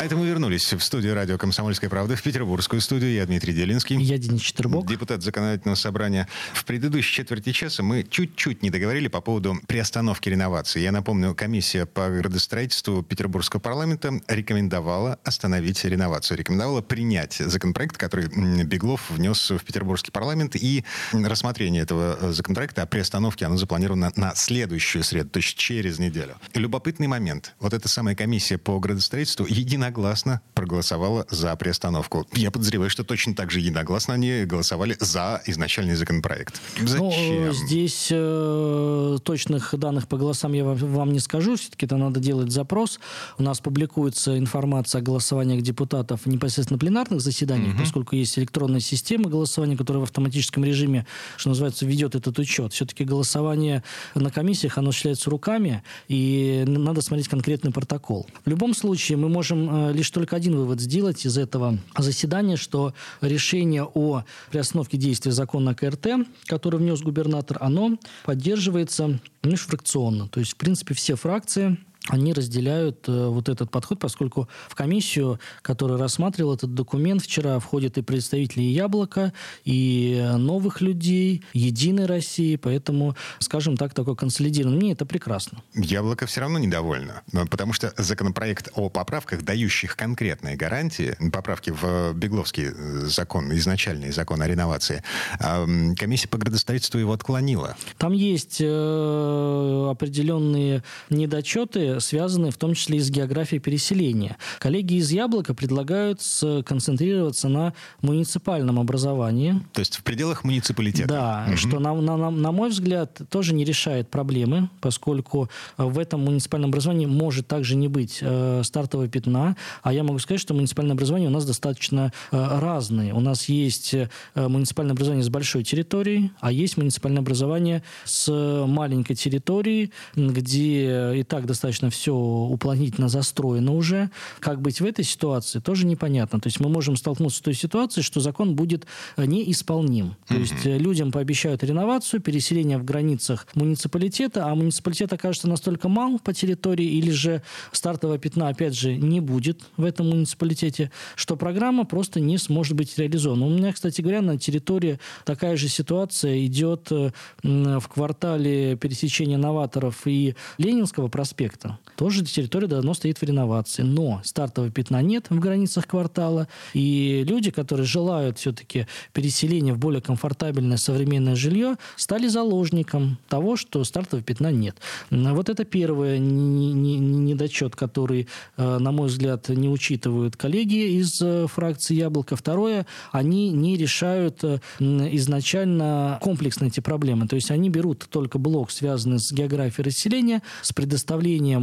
Это 0.00 0.16
мы 0.16 0.26
вернулись 0.26 0.72
в 0.72 0.80
студию 0.80 1.14
радио 1.14 1.36
«Комсомольская 1.36 1.90
правда», 1.90 2.16
в 2.16 2.22
петербургскую 2.22 2.80
студию. 2.80 3.12
Я 3.12 3.26
Дмитрий 3.26 3.52
Делинский. 3.52 4.00
Я 4.00 4.16
Денис 4.16 4.40
Четербок. 4.40 4.88
Депутат 4.88 5.22
законодательного 5.22 5.74
собрания. 5.74 6.26
В 6.54 6.64
предыдущей 6.64 7.12
четверти 7.12 7.52
часа 7.52 7.82
мы 7.82 8.02
чуть-чуть 8.08 8.62
не 8.62 8.70
договорили 8.70 9.08
по 9.08 9.20
поводу 9.20 9.58
приостановки 9.66 10.30
реновации. 10.30 10.80
Я 10.80 10.90
напомню, 10.90 11.34
комиссия 11.34 11.84
по 11.84 12.08
градостроительству 12.08 13.02
Петербургского 13.02 13.60
парламента 13.60 14.20
рекомендовала 14.26 15.18
остановить 15.22 15.84
реновацию. 15.84 16.38
Рекомендовала 16.38 16.80
принять 16.80 17.34
законопроект, 17.34 17.98
который 17.98 18.28
Беглов 18.64 19.10
внес 19.10 19.50
в 19.50 19.58
Петербургский 19.58 20.12
парламент. 20.12 20.56
И 20.56 20.84
рассмотрение 21.12 21.82
этого 21.82 22.32
законопроекта 22.32 22.82
о 22.82 22.86
приостановке, 22.86 23.44
оно 23.44 23.58
запланировано 23.58 24.12
на 24.16 24.34
следующую 24.34 25.04
среду, 25.04 25.28
то 25.28 25.40
есть 25.40 25.56
через 25.56 25.98
неделю. 25.98 26.36
Любопытный 26.54 27.06
момент. 27.06 27.54
Вот 27.60 27.74
эта 27.74 27.88
самая 27.88 28.14
комиссия 28.14 28.56
по 28.56 28.78
градостроительству 28.80 29.44
единогласно 29.46 29.89
единогласно 29.90 30.40
проголосовала 30.54 31.26
за 31.30 31.54
приостановку. 31.56 32.26
Я 32.34 32.50
подозреваю, 32.50 32.90
что 32.90 33.04
точно 33.04 33.34
так 33.34 33.50
же 33.50 33.60
единогласно 33.60 34.14
они 34.14 34.44
голосовали 34.44 34.96
за 35.00 35.42
изначальный 35.46 35.94
законопроект. 35.94 36.60
Зачем? 36.80 37.46
Ну, 37.46 37.52
здесь 37.52 38.08
э, 38.10 39.18
точных 39.24 39.74
данных 39.76 40.06
по 40.06 40.16
голосам 40.16 40.52
я 40.52 40.64
вам, 40.64 40.76
вам 40.76 41.12
не 41.12 41.20
скажу. 41.20 41.56
Все-таки 41.56 41.86
это 41.86 41.96
надо 41.96 42.20
делать 42.20 42.52
запрос. 42.52 43.00
У 43.38 43.42
нас 43.42 43.60
публикуется 43.60 44.38
информация 44.38 45.00
о 45.00 45.02
голосованиях 45.02 45.62
депутатов 45.62 46.26
непосредственно 46.26 46.76
на 46.76 46.78
пленарных 46.78 47.20
заседаниях, 47.20 47.74
угу. 47.74 47.82
поскольку 47.82 48.16
есть 48.16 48.38
электронная 48.38 48.80
система 48.80 49.28
голосования, 49.28 49.76
которая 49.76 50.00
в 50.00 50.04
автоматическом 50.04 50.64
режиме, 50.64 51.06
что 51.36 51.48
называется, 51.48 51.86
ведет 51.86 52.14
этот 52.14 52.38
учет. 52.38 52.72
Все-таки 52.72 53.04
голосование 53.04 53.82
на 54.14 54.30
комиссиях, 54.30 54.78
оно 54.78 54.90
осуществляется 54.90 55.30
руками, 55.30 55.82
и 56.08 56.64
надо 56.66 57.02
смотреть 57.02 57.28
конкретный 57.28 57.72
протокол. 57.72 58.26
В 58.44 58.50
любом 58.50 58.74
случае, 58.74 59.18
мы 59.18 59.28
можем 59.28 59.79
э, 59.88 59.92
лишь 59.92 60.10
только 60.10 60.36
один 60.36 60.56
вывод 60.56 60.80
сделать 60.80 61.24
из 61.24 61.38
этого 61.38 61.78
заседания, 61.96 62.56
что 62.56 62.94
решение 63.20 63.84
о 63.84 64.24
приостановке 64.50 64.96
действия 64.96 65.32
закона 65.32 65.74
КРТ, 65.74 66.26
который 66.46 66.78
внес 66.78 67.00
губернатор, 67.00 67.58
оно 67.60 67.98
поддерживается 68.24 69.20
межфракционно. 69.42 70.28
То 70.28 70.40
есть, 70.40 70.52
в 70.52 70.56
принципе, 70.56 70.94
все 70.94 71.16
фракции 71.16 71.78
они 72.08 72.32
разделяют 72.32 73.08
э, 73.08 73.26
вот 73.26 73.48
этот 73.48 73.70
подход, 73.70 73.98
поскольку 73.98 74.48
в 74.68 74.74
комиссию, 74.74 75.38
которая 75.62 75.98
рассматривала 75.98 76.54
этот 76.54 76.74
документ, 76.74 77.22
вчера 77.22 77.58
входят 77.58 77.98
и 77.98 78.02
представители 78.02 78.62
Яблока, 78.62 79.32
и 79.64 80.26
новых 80.36 80.80
людей, 80.80 81.44
Единой 81.52 82.06
России, 82.06 82.56
поэтому, 82.56 83.16
скажем 83.38 83.76
так, 83.76 83.92
такой 83.94 84.16
консолидированный. 84.16 84.78
Мне 84.78 84.92
это 84.92 85.04
прекрасно. 85.04 85.62
Яблоко 85.74 86.26
все 86.26 86.40
равно 86.40 86.58
недовольно, 86.58 87.22
потому 87.50 87.72
что 87.72 87.92
законопроект 87.96 88.70
о 88.74 88.88
поправках, 88.88 89.42
дающих 89.42 89.96
конкретные 89.96 90.56
гарантии, 90.56 91.16
поправки 91.30 91.70
в 91.70 92.14
Бегловский 92.14 92.68
э, 92.74 93.06
закон, 93.06 93.52
изначальный 93.52 94.10
закон 94.10 94.40
о 94.42 94.48
реновации, 94.48 95.02
комиссия 95.38 96.28
по 96.28 96.38
градостроительству 96.38 96.98
его 96.98 97.12
отклонила. 97.12 97.76
Там 97.98 98.12
есть 98.12 98.58
э, 98.60 99.88
определенные 99.90 100.82
недочеты, 101.10 101.89
связанные 101.98 102.52
в 102.52 102.56
том 102.56 102.74
числе 102.74 102.98
и 102.98 103.00
с 103.00 103.10
географией 103.10 103.60
переселения. 103.60 104.36
Коллеги 104.58 104.94
из 104.94 105.10
«Яблока» 105.10 105.54
предлагают 105.54 106.20
сконцентрироваться 106.22 107.48
на 107.48 107.74
муниципальном 108.02 108.78
образовании. 108.78 109.60
То 109.72 109.80
есть 109.80 109.96
в 109.96 110.02
пределах 110.02 110.44
муниципалитета. 110.44 111.08
Да, 111.08 111.46
угу. 111.48 111.56
что, 111.56 111.78
на, 111.78 111.94
на, 111.94 112.30
на 112.30 112.52
мой 112.52 112.70
взгляд, 112.70 113.20
тоже 113.30 113.54
не 113.54 113.64
решает 113.64 114.08
проблемы, 114.08 114.68
поскольку 114.80 115.50
в 115.76 115.98
этом 115.98 116.24
муниципальном 116.24 116.70
образовании 116.70 117.06
может 117.06 117.46
также 117.46 117.76
не 117.76 117.88
быть 117.88 118.18
э, 118.20 118.62
стартового 118.64 119.08
пятна. 119.08 119.56
А 119.82 119.92
я 119.92 120.02
могу 120.02 120.18
сказать, 120.18 120.40
что 120.40 120.54
муниципальное 120.54 120.94
образование 120.94 121.28
у 121.28 121.32
нас 121.32 121.44
достаточно 121.44 122.12
э, 122.30 122.58
разные. 122.60 123.14
У 123.14 123.20
нас 123.20 123.48
есть 123.48 123.94
э, 123.94 124.08
муниципальное 124.34 124.92
образование 124.92 125.24
с 125.24 125.28
большой 125.28 125.64
территорией, 125.64 126.32
а 126.40 126.52
есть 126.52 126.76
муниципальное 126.76 127.20
образование 127.20 127.82
с 128.04 128.30
маленькой 128.66 129.14
территорией, 129.14 129.92
где 130.14 131.14
и 131.14 131.22
так 131.22 131.46
достаточно 131.46 131.79
достаточно 131.80 131.90
все 131.90 132.14
уплотнительно 132.14 133.08
застроено 133.08 133.72
уже. 133.72 134.10
Как 134.40 134.60
быть 134.60 134.80
в 134.80 134.84
этой 134.84 135.04
ситуации, 135.04 135.60
тоже 135.60 135.86
непонятно. 135.86 136.40
То 136.40 136.48
есть 136.48 136.60
мы 136.60 136.68
можем 136.68 136.96
столкнуться 136.96 137.38
с 137.38 137.40
той 137.40 137.54
ситуацией, 137.54 138.04
что 138.04 138.20
закон 138.20 138.54
будет 138.54 138.86
э, 139.16 139.26
неисполним. 139.26 140.14
То 140.28 140.34
mm-hmm. 140.34 140.40
есть 140.40 140.66
э, 140.66 140.78
людям 140.78 141.12
пообещают 141.12 141.64
реновацию, 141.64 142.20
переселение 142.20 142.78
в 142.78 142.84
границах 142.84 143.46
муниципалитета, 143.54 144.46
а 144.46 144.54
муниципалитет 144.54 145.12
окажется 145.12 145.48
настолько 145.48 145.88
мал 145.88 146.18
по 146.18 146.32
территории, 146.32 146.86
или 146.86 147.10
же 147.10 147.42
стартового 147.72 148.18
пятна, 148.18 148.48
опять 148.48 148.74
же, 148.74 148.96
не 148.96 149.20
будет 149.20 149.60
в 149.76 149.84
этом 149.84 150.10
муниципалитете, 150.10 150.90
что 151.16 151.36
программа 151.36 151.84
просто 151.84 152.20
не 152.20 152.38
сможет 152.38 152.76
быть 152.76 152.98
реализована. 152.98 153.46
У 153.46 153.50
меня, 153.50 153.72
кстати 153.72 154.02
говоря, 154.02 154.22
на 154.22 154.38
территории 154.38 154.98
такая 155.24 155.56
же 155.56 155.68
ситуация 155.68 156.44
идет 156.46 156.92
э, 156.92 157.10
в 157.42 157.88
квартале 157.88 158.76
пересечения 158.76 159.38
новаторов 159.38 160.06
и 160.06 160.34
Ленинского 160.58 161.08
проспекта. 161.08 161.69
Яблоко. 161.70 161.90
Тоже 162.00 162.24
территория 162.24 162.66
давно 162.66 162.94
стоит 162.94 163.18
в 163.18 163.22
реновации. 163.22 163.82
Но 163.82 164.22
стартового 164.24 164.70
пятна 164.72 165.02
нет 165.02 165.26
в 165.28 165.38
границах 165.38 165.86
квартала. 165.86 166.48
И 166.72 167.24
люди, 167.28 167.50
которые 167.50 167.84
желают 167.84 168.38
все-таки 168.38 168.86
переселения 169.12 169.74
в 169.74 169.78
более 169.78 170.00
комфортабельное 170.00 170.78
современное 170.78 171.34
жилье, 171.34 171.76
стали 171.96 172.26
заложником 172.26 173.18
того, 173.28 173.56
что 173.56 173.84
стартового 173.84 174.24
пятна 174.24 174.50
нет. 174.50 174.76
Вот 175.10 175.50
это 175.50 175.64
первый 175.64 176.18
недочет, 176.18 177.76
который, 177.76 178.28
э, 178.56 178.78
на 178.78 178.92
мой 178.92 179.08
взгляд, 179.08 179.50
не 179.50 179.68
учитывают 179.68 180.36
коллеги 180.36 180.98
из 180.98 181.20
э, 181.20 181.46
фракции 181.48 181.94
«Яблоко». 181.94 182.34
Второе, 182.34 182.86
они 183.12 183.50
не 183.50 183.76
решают 183.76 184.42
э, 184.42 184.58
изначально 184.78 186.18
комплексно 186.22 186.66
эти 186.66 186.80
проблемы. 186.80 187.28
То 187.28 187.36
есть 187.36 187.50
они 187.50 187.68
берут 187.68 188.06
только 188.08 188.38
блок, 188.38 188.70
связанный 188.70 189.18
с 189.18 189.32
географией 189.32 189.84
расселения, 189.84 190.42
с 190.62 190.72
предоставлением 190.72 191.59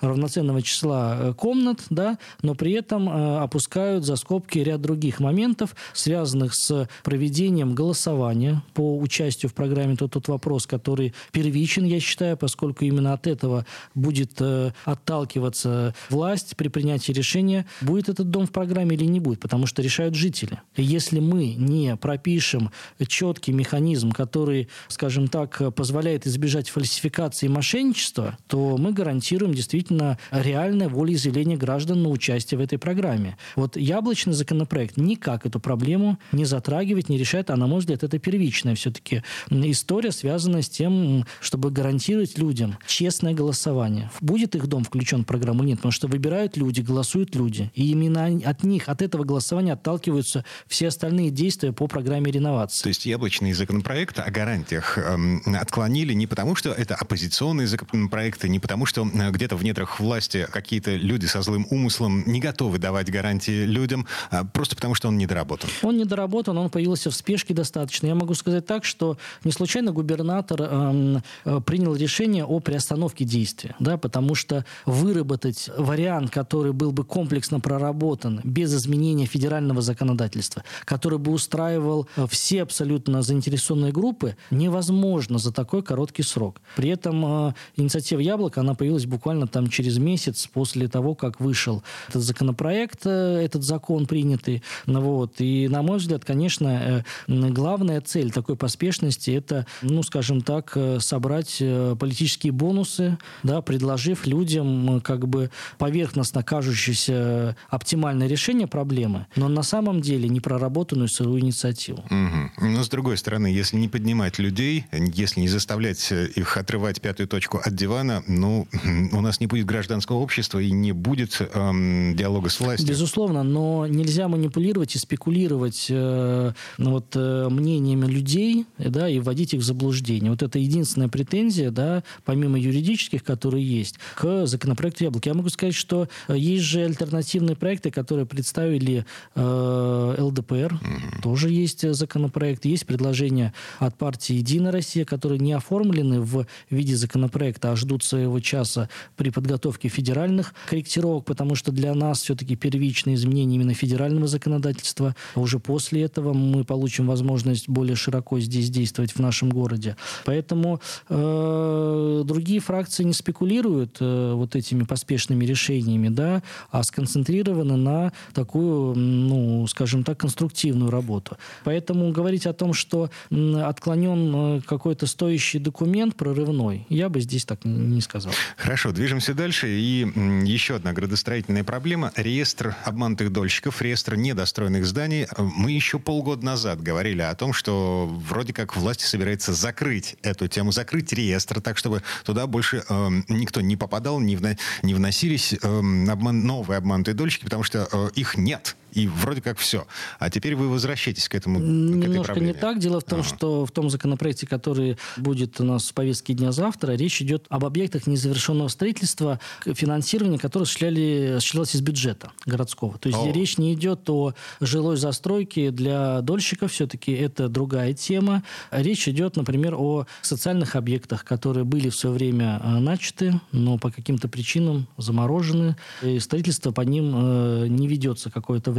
равноценного 0.00 0.62
числа 0.62 1.34
комнат, 1.36 1.80
да, 1.90 2.18
но 2.42 2.54
при 2.54 2.72
этом 2.72 3.08
опускают 3.08 4.04
за 4.04 4.16
скобки 4.16 4.58
ряд 4.58 4.80
других 4.80 5.20
моментов, 5.20 5.74
связанных 5.92 6.54
с 6.54 6.88
проведением 7.04 7.74
голосования 7.74 8.62
по 8.74 8.98
участию 8.98 9.50
в 9.50 9.54
программе. 9.54 9.96
Тот, 9.96 10.12
тот 10.12 10.28
вопрос, 10.28 10.66
который 10.66 11.14
первичен, 11.32 11.84
я 11.84 12.00
считаю, 12.00 12.36
поскольку 12.36 12.84
именно 12.84 13.12
от 13.12 13.26
этого 13.26 13.66
будет 13.94 14.32
э, 14.40 14.72
отталкиваться 14.84 15.94
власть 16.10 16.56
при 16.56 16.68
принятии 16.68 17.12
решения, 17.12 17.66
будет 17.80 18.08
этот 18.08 18.30
дом 18.30 18.46
в 18.46 18.52
программе 18.52 18.96
или 18.96 19.04
не 19.04 19.20
будет, 19.20 19.40
потому 19.40 19.66
что 19.66 19.82
решают 19.82 20.14
жители. 20.14 20.60
Если 20.76 21.20
мы 21.20 21.54
не 21.54 21.96
пропишем 21.96 22.70
четкий 23.06 23.52
механизм, 23.52 24.12
который, 24.12 24.68
скажем 24.88 25.28
так, 25.28 25.74
позволяет 25.74 26.26
избежать 26.26 26.70
фальсификации 26.70 27.46
и 27.46 27.48
мошенничества, 27.48 28.38
то 28.46 28.76
мы 28.76 28.92
гарантируем 28.92 29.27
действительно 29.36 30.18
реальное 30.30 30.88
волеизъявление 30.88 31.56
граждан 31.56 32.02
на 32.02 32.08
участие 32.08 32.58
в 32.58 32.62
этой 32.62 32.78
программе. 32.78 33.36
Вот 33.56 33.76
яблочный 33.76 34.32
законопроект 34.32 34.96
никак 34.96 35.46
эту 35.46 35.60
проблему 35.60 36.18
не 36.32 36.44
затрагивает, 36.44 37.08
не 37.08 37.18
решает, 37.18 37.50
а, 37.50 37.56
на 37.56 37.66
мой 37.66 37.80
взгляд, 37.80 38.02
это 38.02 38.18
первичная 38.18 38.74
все-таки 38.74 39.22
история, 39.50 40.12
связанная 40.12 40.62
с 40.62 40.68
тем, 40.68 41.24
чтобы 41.40 41.70
гарантировать 41.70 42.38
людям 42.38 42.78
честное 42.86 43.34
голосование. 43.34 44.10
Будет 44.20 44.54
их 44.54 44.66
дом 44.66 44.84
включен 44.84 45.22
в 45.22 45.26
программу? 45.26 45.62
Нет, 45.62 45.78
потому 45.78 45.92
что 45.92 46.08
выбирают 46.08 46.56
люди, 46.56 46.80
голосуют 46.80 47.34
люди. 47.34 47.70
И 47.74 47.90
именно 47.90 48.26
от 48.44 48.64
них, 48.64 48.88
от 48.88 49.02
этого 49.02 49.24
голосования 49.24 49.72
отталкиваются 49.72 50.44
все 50.66 50.88
остальные 50.88 51.30
действия 51.30 51.72
по 51.72 51.86
программе 51.86 52.30
реновации. 52.30 52.82
То 52.84 52.88
есть 52.88 53.06
яблочный 53.06 53.52
законопроект 53.52 54.18
о 54.18 54.30
гарантиях 54.30 54.98
эм, 54.98 55.42
отклонили 55.56 56.12
не 56.12 56.26
потому, 56.26 56.54
что 56.54 56.70
это 56.70 56.94
оппозиционные 56.94 57.66
законопроекты, 57.66 58.48
не 58.48 58.58
потому, 58.58 58.86
что 58.86 59.04
где-то 59.30 59.56
в 59.56 59.64
недрах 59.64 60.00
власти 60.00 60.46
какие-то 60.50 60.94
люди 60.94 61.26
со 61.26 61.42
злым 61.42 61.66
умыслом 61.70 62.24
не 62.26 62.40
готовы 62.40 62.78
давать 62.78 63.10
гарантии 63.10 63.64
людям, 63.64 64.06
а 64.30 64.44
просто 64.44 64.76
потому, 64.76 64.94
что 64.94 65.08
он 65.08 65.18
недоработан. 65.18 65.70
Он 65.82 65.96
недоработан, 65.96 66.56
он 66.58 66.70
появился 66.70 67.10
в 67.10 67.14
спешке 67.14 67.54
достаточно. 67.54 68.06
Я 68.06 68.14
могу 68.14 68.34
сказать 68.34 68.66
так, 68.66 68.84
что 68.84 69.18
не 69.44 69.52
случайно 69.52 69.92
губернатор 69.92 70.62
эм, 70.62 71.22
э, 71.44 71.60
принял 71.64 71.94
решение 71.94 72.44
о 72.44 72.60
приостановке 72.60 73.24
действия, 73.24 73.74
да, 73.78 73.96
потому 73.96 74.34
что 74.34 74.64
выработать 74.86 75.70
вариант, 75.76 76.30
который 76.30 76.72
был 76.72 76.92
бы 76.92 77.04
комплексно 77.04 77.60
проработан 77.60 78.40
без 78.44 78.74
изменения 78.74 79.26
федерального 79.26 79.82
законодательства, 79.82 80.64
который 80.84 81.18
бы 81.18 81.32
устраивал 81.32 82.08
э, 82.16 82.26
все 82.30 82.62
абсолютно 82.62 83.22
заинтересованные 83.22 83.92
группы, 83.92 84.36
невозможно 84.50 85.38
за 85.38 85.52
такой 85.52 85.82
короткий 85.82 86.22
срок. 86.22 86.60
При 86.76 86.90
этом 86.90 87.48
э, 87.48 87.54
инициатива 87.76 88.20
«Яблоко», 88.20 88.60
она 88.60 88.74
появилась 88.74 89.06
буквально 89.08 89.46
там 89.46 89.68
через 89.68 89.98
месяц 89.98 90.46
после 90.46 90.88
того, 90.88 91.14
как 91.14 91.40
вышел 91.40 91.82
этот 92.08 92.22
законопроект, 92.22 93.00
э, 93.04 93.42
этот 93.44 93.62
закон 93.62 94.06
принятый. 94.06 94.62
Ну, 94.86 95.00
вот. 95.00 95.34
И, 95.38 95.68
на 95.68 95.82
мой 95.82 95.98
взгляд, 95.98 96.24
конечно, 96.24 97.04
э, 97.28 97.50
главная 97.50 98.00
цель 98.00 98.30
такой 98.30 98.56
поспешности– 98.56 99.30
это, 99.32 99.66
ну, 99.82 100.02
скажем 100.02 100.40
так, 100.40 100.72
э, 100.74 100.98
собрать 101.00 101.62
политические 101.98 102.52
бонусы, 102.52 103.18
да, 103.42 103.62
предложив 103.62 104.26
людям 104.26 105.00
как 105.00 105.28
бы 105.28 105.50
поверхностно 105.78 106.42
кажущееся 106.42 107.56
оптимальное 107.68 108.28
решение 108.28 108.66
проблемы, 108.66 109.26
но 109.36 109.48
на 109.48 109.62
самом 109.62 110.00
деле 110.00 110.28
не 110.28 110.40
проработанную 110.40 111.08
свою 111.08 111.38
инициативу. 111.38 112.04
Угу. 112.10 112.66
Но, 112.68 112.82
с 112.82 112.88
другой 112.88 113.16
стороны, 113.16 113.46
если 113.46 113.76
не 113.76 113.88
поднимать 113.88 114.38
людей, 114.38 114.86
если 114.92 115.40
не 115.40 115.48
заставлять 115.48 116.12
их 116.12 116.56
отрывать 116.56 117.00
пятую 117.00 117.28
точку 117.28 117.60
от 117.64 117.74
дивана, 117.74 118.22
ну, 118.26 118.66
у 119.12 119.20
нас 119.20 119.40
не 119.40 119.46
будет 119.46 119.66
гражданского 119.66 120.18
общества 120.18 120.58
и 120.58 120.70
не 120.70 120.92
будет 120.92 121.40
эм, 121.54 122.14
диалога 122.16 122.48
с 122.48 122.60
властью. 122.60 122.88
Безусловно, 122.88 123.42
но 123.42 123.86
нельзя 123.86 124.28
манипулировать 124.28 124.94
и 124.94 124.98
спекулировать 124.98 125.86
э, 125.90 126.52
ну, 126.78 126.90
вот, 126.90 127.12
э, 127.14 127.48
мнениями 127.48 128.06
людей 128.06 128.66
да, 128.78 129.08
и 129.08 129.18
вводить 129.18 129.54
их 129.54 129.60
в 129.60 129.64
заблуждение. 129.64 130.30
Вот 130.30 130.42
это 130.42 130.58
единственная 130.58 131.08
претензия, 131.08 131.70
да, 131.70 132.02
помимо 132.24 132.58
юридических, 132.58 133.24
которые 133.24 133.64
есть, 133.64 133.96
к 134.14 134.46
законопроекту 134.46 135.04
«Яблоки». 135.04 135.28
Я 135.28 135.34
могу 135.34 135.48
сказать, 135.48 135.74
что 135.74 136.08
э, 136.28 136.36
есть 136.36 136.64
же 136.64 136.84
альтернативные 136.84 137.56
проекты, 137.56 137.90
которые 137.90 138.26
представили 138.26 139.04
э, 139.34 140.14
ЛДПР. 140.18 140.74
Угу. 140.74 141.22
Тоже 141.22 141.50
есть 141.50 141.92
законопроект. 141.94 142.64
Есть 142.64 142.86
предложения 142.86 143.52
от 143.78 143.96
партии 143.96 144.34
«Единая 144.34 144.72
Россия», 144.72 145.04
которые 145.04 145.38
не 145.38 145.52
оформлены 145.52 146.20
в 146.20 146.46
виде 146.70 146.96
законопроекта, 146.96 147.72
а 147.72 147.76
ждут 147.76 148.04
своего 148.04 148.38
часа 148.40 148.77
при 149.16 149.30
подготовке 149.30 149.88
федеральных 149.88 150.54
корректировок, 150.68 151.24
потому 151.24 151.54
что 151.54 151.72
для 151.72 151.94
нас 151.94 152.22
все-таки 152.22 152.54
первичные 152.56 153.16
изменения 153.16 153.56
именно 153.56 153.74
федерального 153.74 154.26
законодательства. 154.26 155.14
Уже 155.34 155.58
после 155.58 156.02
этого 156.02 156.32
мы 156.32 156.64
получим 156.64 157.06
возможность 157.06 157.68
более 157.68 157.96
широко 157.96 158.38
здесь 158.40 158.70
действовать 158.70 159.12
в 159.12 159.18
нашем 159.18 159.50
городе. 159.50 159.96
Поэтому 160.24 160.80
э, 161.08 162.22
другие 162.24 162.60
фракции 162.60 163.04
не 163.04 163.12
спекулируют 163.12 163.96
э, 164.00 164.32
вот 164.34 164.54
этими 164.54 164.84
поспешными 164.84 165.44
решениями, 165.44 166.08
да, 166.08 166.42
а 166.70 166.82
сконцентрированы 166.82 167.76
на 167.76 168.12
такую, 168.34 168.94
ну, 168.94 169.66
скажем 169.66 170.04
так, 170.04 170.18
конструктивную 170.18 170.90
работу. 170.90 171.36
Поэтому 171.64 172.12
говорить 172.12 172.46
о 172.46 172.52
том, 172.52 172.72
что 172.72 173.10
отклонен 173.30 174.58
э, 174.58 174.60
какой-то 174.66 175.06
стоящий 175.06 175.58
документ 175.58 176.16
прорывной, 176.16 176.86
я 176.88 177.08
бы 177.08 177.20
здесь 177.20 177.44
так 177.44 177.64
не 177.64 178.00
сказал. 178.00 178.32
Хорошо, 178.68 178.92
движемся 178.92 179.32
дальше. 179.32 179.66
И 179.66 180.06
еще 180.44 180.74
одна 180.74 180.92
градостроительная 180.92 181.64
проблема. 181.64 182.12
Реестр 182.16 182.76
обманутых 182.84 183.32
дольщиков, 183.32 183.80
реестр 183.80 184.16
недостроенных 184.16 184.84
зданий. 184.84 185.26
Мы 185.38 185.72
еще 185.72 185.98
полгода 185.98 186.44
назад 186.44 186.82
говорили 186.82 187.22
о 187.22 187.34
том, 187.34 187.54
что 187.54 188.06
вроде 188.28 188.52
как 188.52 188.76
власти 188.76 189.04
собирается 189.04 189.54
закрыть 189.54 190.16
эту 190.20 190.48
тему, 190.48 190.70
закрыть 190.70 191.14
реестр, 191.14 191.62
так 191.62 191.78
чтобы 191.78 192.02
туда 192.24 192.46
больше 192.46 192.84
э, 192.86 193.08
никто 193.28 193.62
не 193.62 193.78
попадал, 193.78 194.20
не, 194.20 194.36
вно, 194.36 194.50
не 194.82 194.92
вносились 194.92 195.54
э, 195.54 195.56
обман, 195.62 196.44
новые 196.44 196.76
обманутые 196.76 197.14
дольщики, 197.14 197.44
потому 197.44 197.62
что 197.62 197.88
э, 197.90 198.10
их 198.16 198.36
нет 198.36 198.76
и 198.92 199.06
вроде 199.06 199.40
как 199.40 199.58
все. 199.58 199.86
А 200.18 200.30
теперь 200.30 200.54
вы 200.56 200.68
возвращаетесь 200.68 201.28
к 201.28 201.34
этому 201.34 201.58
Немножко 201.60 202.34
к 202.34 202.40
не 202.40 202.52
так. 202.52 202.78
Дело 202.78 203.00
в 203.00 203.04
том, 203.04 203.20
ага. 203.20 203.28
что 203.28 203.66
в 203.66 203.70
том 203.70 203.90
законопроекте, 203.90 204.46
который 204.46 204.96
будет 205.16 205.60
у 205.60 205.64
нас 205.64 205.88
в 205.88 205.94
повестке 205.94 206.34
дня 206.34 206.52
завтра, 206.52 206.92
речь 206.92 207.20
идет 207.22 207.46
об 207.48 207.64
объектах 207.64 208.06
незавершенного 208.06 208.68
строительства, 208.68 209.40
финансирование 209.64 210.38
которое 210.38 210.64
осуществлялось 210.64 211.74
из 211.74 211.80
бюджета 211.80 212.32
городского. 212.46 212.98
То 212.98 213.08
есть 213.08 213.18
о. 213.18 213.32
речь 213.32 213.58
не 213.58 213.74
идет 213.74 214.08
о 214.10 214.34
жилой 214.60 214.96
застройке 214.96 215.70
для 215.70 216.20
дольщиков, 216.22 216.72
все-таки 216.72 217.12
это 217.12 217.48
другая 217.48 217.92
тема. 217.94 218.42
Речь 218.70 219.08
идет, 219.08 219.36
например, 219.36 219.74
о 219.74 220.06
социальных 220.22 220.76
объектах, 220.76 221.24
которые 221.24 221.64
были 221.64 221.88
в 221.88 221.96
свое 221.96 222.14
время 222.14 222.60
э, 222.62 222.78
начаты, 222.78 223.40
но 223.52 223.78
по 223.78 223.90
каким-то 223.90 224.28
причинам 224.28 224.86
заморожены, 224.96 225.76
и 226.02 226.18
строительство 226.18 226.70
по 226.70 226.82
ним 226.82 227.12
э, 227.14 227.66
не 227.68 227.88
ведется 227.88 228.30
какое-то 228.30 228.70
время. 228.70 228.77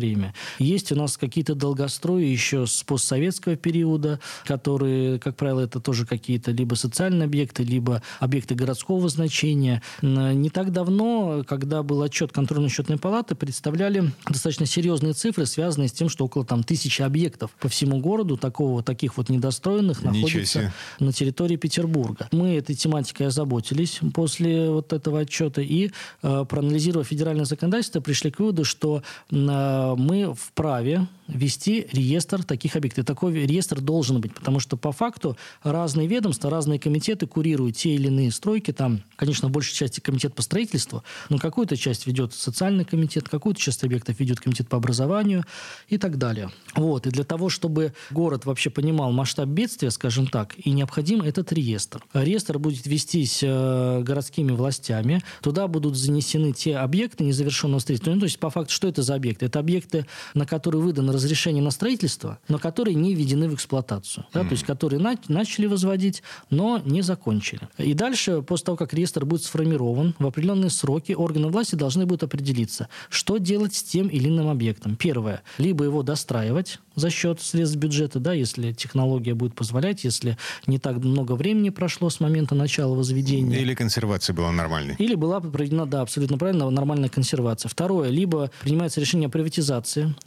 Есть 0.58 0.92
у 0.92 0.96
нас 0.96 1.18
какие-то 1.18 1.56
долгострои 1.56 2.26
еще 2.26 2.66
с 2.66 2.84
постсоветского 2.84 3.56
периода, 3.56 4.20
которые, 4.46 5.20
как 5.20 5.36
правило, 5.36 5.62
это 5.62 5.80
тоже 5.80 6.06
какие-то 6.06 6.52
либо 6.52 6.76
социальные 6.76 7.26
объекты, 7.26 7.64
либо 7.64 8.02
объекты 8.20 8.56
городского 8.56 9.10
значения. 9.10 9.82
Не 10.02 10.50
так 10.50 10.72
давно, 10.72 11.44
когда 11.48 11.84
был 11.84 12.02
отчет 12.02 12.32
контрольно-счетной 12.32 12.98
палаты, 12.98 13.36
представляли 13.36 14.12
достаточно 14.28 14.66
серьезные 14.66 15.14
цифры, 15.14 15.46
связанные 15.46 15.90
с 15.90 15.92
тем, 15.92 16.10
что 16.10 16.26
около 16.26 16.46
там 16.46 16.64
тысячи 16.64 17.02
объектов 17.02 17.52
по 17.60 17.70
всему 17.70 18.00
городу 18.00 18.38
такого, 18.38 18.84
таких 18.84 19.18
вот 19.18 19.30
недостроенных 19.30 20.04
находится 20.04 20.74
на 21.00 21.12
территории 21.12 21.56
Петербурга. 21.56 22.28
Мы 22.32 22.56
этой 22.56 22.76
тематикой 22.76 23.28
озаботились 23.28 24.00
после 24.14 24.70
вот 24.70 24.94
этого 24.94 25.20
отчета 25.20 25.62
и, 25.62 25.92
э, 26.22 26.46
проанализировав 26.48 27.08
федеральное 27.08 27.46
законодательство, 27.46 28.00
пришли 28.00 28.32
к 28.32 28.40
выводу, 28.40 28.64
что 28.66 29.04
э, 29.32 29.88
мы 29.95 30.34
вправе 30.34 31.08
вести 31.28 31.88
реестр 31.91 32.43
таких 32.43 32.75
объектов. 32.75 33.06
Такой 33.06 33.34
реестр 33.34 33.82
должен 33.82 34.19
быть, 34.19 34.34
потому 34.34 34.60
что 34.60 34.78
по 34.78 34.91
факту 34.91 35.38
разные 35.63 36.08
ведомства, 36.08 36.49
разные 36.49 36.80
комитеты 36.80 37.28
курируют 37.28 37.78
те 37.78 37.93
или 37.93 38.08
иные 38.08 38.32
стройки. 38.32 38.71
Там, 38.71 39.02
конечно, 39.15 39.47
в 39.47 39.52
большей 39.52 39.75
части 39.75 39.99
комитет 39.99 40.34
по 40.34 40.41
строительству, 40.41 41.04
но 41.30 41.38
какую-то 41.38 41.78
часть 41.78 42.08
ведет 42.08 42.34
социальный 42.34 42.86
комитет, 42.86 43.30
какую-то 43.30 43.60
часть 43.60 43.84
объектов 43.84 44.19
ведет 44.19 44.39
комитет 44.39 44.67
по 44.67 44.78
образованию 44.78 45.45
и 45.88 45.97
так 45.97 46.17
далее. 46.17 46.49
Вот. 46.75 47.08
И 47.08 47.12
для 47.12 47.23
того, 47.23 47.49
чтобы 47.49 47.93
город 48.10 48.45
вообще 48.45 48.69
понимал 48.69 49.12
масштаб 49.12 49.47
бедствия, 49.47 49.91
скажем 49.91 50.28
так, 50.28 50.56
и 50.58 50.71
необходим 50.71 51.21
этот 51.21 51.52
реестр. 51.54 52.04
Реестр 52.13 52.58
будет 52.58 52.86
вестись 52.86 53.39
э, 53.43 54.02
городскими 54.02 54.52
властями. 54.52 55.21
Туда 55.41 55.67
будут 55.67 55.95
занесены 55.95 56.54
те 56.54 56.78
объекты 56.78 57.23
незавершенного 57.23 57.80
строительства. 57.80 58.13
Ну, 58.13 58.19
то 58.19 58.25
есть, 58.25 58.39
по 58.39 58.49
факту, 58.49 58.73
что 58.73 58.88
это 58.88 59.04
за 59.04 59.15
объекты? 59.15 59.45
Это 59.45 59.60
объекты, 59.80 60.06
на 60.34 60.46
которые 60.46 60.82
выдано 60.82 61.13
разрешение 61.13 61.63
на 61.63 61.72
строительство, 61.72 62.39
но 62.48 62.60
которые 62.60 62.96
не 62.96 63.15
введены 63.15 63.50
в 63.50 63.54
эксплуатацию. 63.54 64.26
Да, 64.34 64.42
mm. 64.42 64.44
То 64.46 64.52
есть, 64.52 64.65
которые 64.65 65.00
на, 65.00 65.15
начали 65.28 65.65
возводить, 65.65 66.24
но 66.50 66.82
не 66.86 67.02
закончили. 67.02 67.62
И 67.78 67.94
дальше, 67.94 68.42
после 68.42 68.65
того, 68.65 68.78
как 68.78 68.94
реестр 68.94 69.26
будет 69.26 69.44
сформирован, 69.44 70.15
в 70.20 70.26
определенные 70.26 70.70
сроки 70.70 71.13
органы 71.13 71.48
власти 71.48 71.76
должны 71.76 72.06
будут 72.06 72.24
определиться, 72.24 72.89
что 73.10 73.38
делать 73.38 73.76
с 73.76 73.84
тем 73.84 74.08
или 74.08 74.28
иным 74.28 74.50
объектом. 74.50 74.96
Первое. 74.96 75.42
Либо 75.58 75.86
его 75.86 76.04
достраивать, 76.04 76.80
за 76.96 77.10
счет 77.10 77.42
средств 77.42 77.78
бюджета, 77.78 78.20
да, 78.20 78.34
если 78.34 78.74
технология 78.74 79.34
будет 79.34 79.56
позволять, 79.56 80.04
если 80.04 80.38
не 80.68 80.80
так 80.80 80.98
много 80.98 81.34
времени 81.34 81.70
прошло 81.70 82.10
с 82.10 82.20
момента 82.20 82.56
начала 82.56 82.94
возведения. 82.94 83.60
Или 83.60 83.74
консервация 83.74 84.34
была 84.34 84.52
нормальной. 84.52 84.96
Или 85.00 85.15
была 85.15 85.39
проведена, 85.39 85.86
да, 85.86 86.02
абсолютно 86.02 86.38
правильно, 86.38 86.70
нормальная 86.70 87.10
консервация. 87.10 87.70
Второе, 87.70 88.10
либо 88.10 88.52
принимается 88.62 89.00
решение 89.00 89.28
о 89.28 89.30
приватизации 89.30 89.69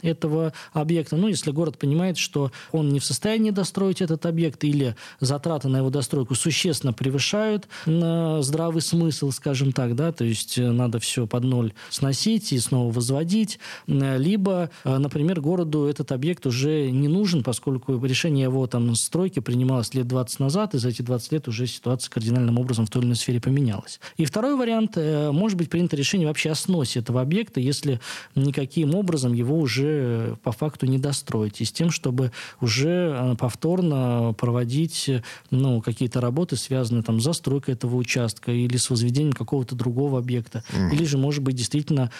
этого 0.01 0.53
объекта. 0.71 1.15
Ну, 1.15 1.27
если 1.27 1.51
город 1.51 1.77
понимает, 1.77 2.17
что 2.17 2.51
он 2.71 2.89
не 2.89 2.99
в 2.99 3.05
состоянии 3.05 3.51
достроить 3.51 4.01
этот 4.01 4.25
объект 4.25 4.63
или 4.63 4.95
затраты 5.19 5.67
на 5.67 5.77
его 5.77 5.89
достройку 5.89 6.35
существенно 6.35 6.93
превышают 6.93 7.67
э, 7.85 8.39
здравый 8.41 8.81
смысл, 8.81 9.31
скажем 9.31 9.71
так, 9.71 9.95
да, 9.95 10.11
то 10.11 10.23
есть 10.23 10.57
э, 10.57 10.71
надо 10.71 10.99
все 10.99 11.27
под 11.27 11.43
ноль 11.43 11.73
сносить 11.89 12.53
и 12.53 12.59
снова 12.59 12.91
возводить. 12.91 13.59
Э, 13.87 14.17
либо, 14.17 14.69
например, 14.83 15.41
городу 15.41 15.85
этот 15.85 16.11
объект 16.11 16.45
уже 16.45 16.89
не 16.91 17.07
нужен, 17.07 17.43
поскольку 17.43 18.03
решение 18.05 18.43
его 18.43 18.65
там 18.67 18.95
стройки 18.95 19.39
принималось 19.39 19.93
лет 19.93 20.07
20 20.07 20.39
назад, 20.39 20.75
и 20.75 20.77
за 20.77 20.89
эти 20.89 21.01
20 21.01 21.31
лет 21.31 21.47
уже 21.47 21.67
ситуация 21.67 22.09
кардинальным 22.09 22.57
образом 22.59 22.85
в 22.85 22.89
той 22.89 23.01
или 23.01 23.07
иной 23.07 23.15
сфере 23.15 23.41
поменялась. 23.41 23.99
И 24.17 24.25
второй 24.25 24.55
вариант, 24.55 24.93
э, 24.95 25.31
может 25.31 25.57
быть 25.57 25.69
принято 25.69 25.95
решение 25.95 26.27
вообще 26.27 26.51
о 26.51 26.55
сносе 26.55 26.99
этого 26.99 27.21
объекта, 27.21 27.59
если 27.59 27.99
никаким 28.35 28.95
образом 28.95 29.32
его 29.33 29.57
уже 29.57 29.87
э, 29.87 30.35
по 30.41 30.51
факту 30.51 30.85
не 30.85 30.97
достроить, 30.97 31.61
и 31.61 31.65
с 31.65 31.71
тем, 31.71 31.91
чтобы 31.91 32.31
уже 32.61 33.15
э, 33.15 33.35
повторно 33.35 34.33
проводить 34.37 35.09
ну, 35.51 35.81
какие-то 35.81 36.21
работы, 36.21 36.55
связанные 36.55 37.03
там, 37.03 37.19
с 37.19 37.23
застройкой 37.23 37.73
этого 37.73 37.95
участка 37.95 38.51
или 38.51 38.77
с 38.77 38.89
возведением 38.89 39.33
какого-то 39.33 39.75
другого 39.75 40.19
объекта. 40.19 40.63
Mm. 40.71 40.93
Или 40.93 41.05
же, 41.05 41.17
может 41.17 41.43
быть, 41.43 41.55
действительно 41.55 42.11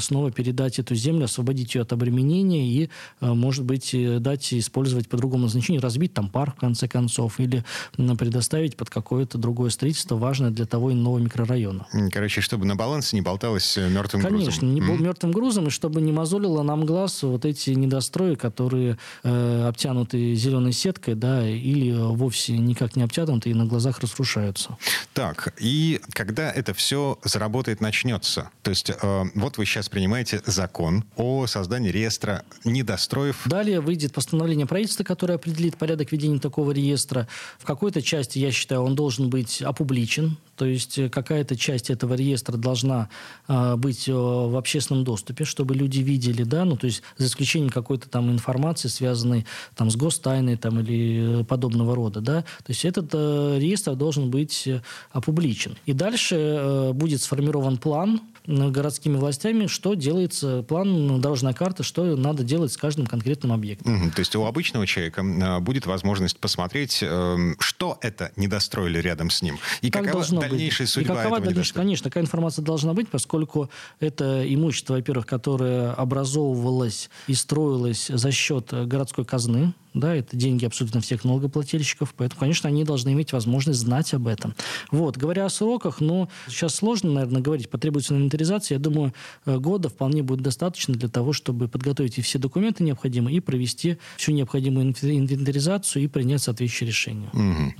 снова 0.00 0.30
передать 0.30 0.78
эту 0.78 0.94
землю, 0.94 1.24
освободить 1.24 1.74
ее 1.74 1.82
от 1.82 1.92
обременения 1.92 2.66
и, 2.66 2.90
может 3.20 3.64
быть, 3.64 3.94
э, 3.94 4.18
дать 4.18 4.52
использовать 4.52 5.08
по 5.08 5.16
другому 5.16 5.44
назначению, 5.44 5.82
разбить 5.82 6.14
там 6.14 6.28
парк, 6.28 6.56
в 6.56 6.60
конце 6.60 6.88
концов, 6.88 7.40
или 7.40 7.64
предоставить 7.96 8.76
под 8.76 8.90
какое-то 8.90 9.38
другое 9.38 9.70
строительство, 9.70 10.16
важное 10.16 10.50
для 10.50 10.66
того 10.66 10.92
иного 10.92 11.18
микрорайона. 11.18 11.86
Короче, 12.12 12.40
чтобы 12.40 12.66
на 12.66 12.76
балансе 12.76 13.16
не 13.16 13.22
болталось 13.22 13.76
э, 13.76 13.88
мертвым 13.88 14.22
Конечно, 14.22 14.36
грузом. 14.36 14.60
Конечно, 14.60 14.66
не 14.66 14.80
был 14.80 14.98
mm. 14.98 15.02
мертвым 15.02 15.32
грузом, 15.32 15.66
и 15.68 15.70
чтобы 15.70 16.00
не 16.00 16.12
мозолило 16.40 16.62
нам 16.62 16.86
глаз 16.86 17.22
вот 17.22 17.44
эти 17.44 17.70
недострои, 17.70 18.34
которые 18.34 18.96
э, 19.22 19.68
обтянуты 19.68 20.34
зеленой 20.34 20.72
сеткой, 20.72 21.14
да, 21.14 21.46
или 21.46 21.92
вовсе 21.92 22.56
никак 22.56 22.96
не 22.96 23.02
обтянуты 23.02 23.50
и 23.50 23.54
на 23.54 23.66
глазах 23.66 24.00
разрушаются. 24.00 24.76
Так, 25.12 25.54
и 25.60 26.00
когда 26.12 26.50
это 26.50 26.72
все 26.74 27.18
заработает, 27.24 27.80
начнется? 27.80 28.50
То 28.62 28.70
есть 28.70 28.90
э, 28.90 29.24
вот 29.34 29.58
вы 29.58 29.66
сейчас 29.66 29.88
принимаете 29.88 30.42
закон 30.46 31.04
о 31.16 31.46
создании 31.46 31.90
реестра 31.90 32.42
недостроев 32.64 33.42
Далее 33.46 33.80
выйдет 33.80 34.12
постановление 34.12 34.66
правительства, 34.66 35.04
которое 35.04 35.34
определит 35.34 35.76
порядок 35.76 36.12
ведения 36.12 36.38
такого 36.38 36.72
реестра. 36.72 37.28
В 37.58 37.64
какой-то 37.64 38.02
части, 38.02 38.38
я 38.38 38.52
считаю, 38.52 38.82
он 38.82 38.94
должен 38.94 39.28
быть 39.28 39.62
опубличен, 39.62 40.38
то 40.60 40.66
есть 40.66 40.98
э, 40.98 41.08
какая-то 41.08 41.56
часть 41.56 41.88
этого 41.88 42.12
реестра 42.12 42.58
должна 42.58 43.08
э, 43.48 43.76
быть 43.76 44.06
э, 44.10 44.12
в 44.12 44.58
общественном 44.58 45.04
доступе, 45.04 45.46
чтобы 45.46 45.74
люди 45.74 46.00
видели, 46.00 46.42
да, 46.42 46.66
ну 46.66 46.76
то 46.76 46.84
есть 46.84 47.02
за 47.16 47.28
исключением 47.28 47.70
какой-то 47.70 48.10
там 48.10 48.30
информации, 48.30 48.88
связанной 48.88 49.46
там 49.74 49.90
с 49.90 49.96
гостайной 49.96 50.56
там 50.56 50.80
или 50.80 51.44
подобного 51.44 51.96
рода, 51.96 52.20
да, 52.20 52.42
то 52.42 52.72
есть 52.72 52.84
этот 52.84 53.08
э, 53.14 53.56
реестр 53.58 53.94
должен 53.94 54.30
быть 54.30 54.66
э, 54.66 54.82
опубличен. 55.12 55.78
И 55.86 55.94
дальше 55.94 56.36
э, 56.36 56.92
будет 56.92 57.22
сформирован 57.22 57.78
план 57.78 58.20
городскими 58.50 59.16
властями, 59.16 59.66
что 59.66 59.94
делается, 59.94 60.62
план, 60.62 61.20
дорожная 61.20 61.52
карта, 61.52 61.82
что 61.82 62.16
надо 62.16 62.42
делать 62.42 62.72
с 62.72 62.76
каждым 62.76 63.06
конкретным 63.06 63.52
объектом. 63.52 64.06
Угу, 64.06 64.10
то 64.12 64.18
есть 64.20 64.34
у 64.36 64.44
обычного 64.44 64.86
человека 64.86 65.22
а, 65.22 65.60
будет 65.60 65.86
возможность 65.86 66.38
посмотреть, 66.38 66.98
эм, 67.02 67.56
что 67.58 67.98
это 68.00 68.32
недостроили 68.36 68.98
рядом 68.98 69.30
с 69.30 69.42
ним, 69.42 69.58
и 69.80 69.90
как 69.90 70.04
какова 70.04 70.24
дальнейшая 70.40 70.86
быть? 70.86 70.92
судьба 70.92 71.14
и 71.14 71.16
какова 71.16 71.34
этого 71.36 71.46
дальнейшая, 71.46 71.74
Конечно, 71.74 72.04
такая 72.04 72.24
информация 72.24 72.64
должна 72.64 72.92
быть, 72.94 73.08
поскольку 73.08 73.70
это 74.00 74.42
имущество, 74.52 74.94
во-первых, 74.94 75.26
которое 75.26 75.92
образовывалось 75.92 77.10
и 77.26 77.34
строилось 77.34 78.08
за 78.08 78.32
счет 78.32 78.72
городской 78.72 79.24
казны, 79.24 79.72
да, 79.94 80.14
это 80.14 80.36
деньги 80.36 80.64
абсолютно 80.64 81.00
всех 81.00 81.24
налогоплательщиков, 81.24 82.14
поэтому, 82.16 82.40
конечно, 82.40 82.68
они 82.68 82.84
должны 82.84 83.12
иметь 83.12 83.32
возможность 83.32 83.80
знать 83.80 84.14
об 84.14 84.26
этом. 84.26 84.54
Вот, 84.90 85.16
говоря 85.16 85.46
о 85.46 85.50
сроках, 85.50 86.00
ну, 86.00 86.28
сейчас 86.48 86.74
сложно, 86.76 87.12
наверное, 87.12 87.42
говорить, 87.42 87.68
потребуется 87.68 88.14
инвентаризация, 88.14 88.76
я 88.76 88.80
думаю, 88.80 89.12
э, 89.46 89.58
года 89.58 89.88
вполне 89.88 90.22
будет 90.22 90.42
достаточно 90.42 90.94
для 90.94 91.08
того, 91.08 91.32
чтобы 91.32 91.68
подготовить 91.68 92.18
и 92.18 92.22
все 92.22 92.38
документы 92.38 92.84
необходимые 92.84 93.36
и 93.36 93.40
провести 93.40 93.98
всю 94.16 94.32
необходимую 94.32 94.86
инвентаризацию 94.86 96.04
и 96.04 96.06
принять 96.08 96.42
соответствующее 96.42 96.88
решение. 96.88 97.30
Угу. 97.32 97.74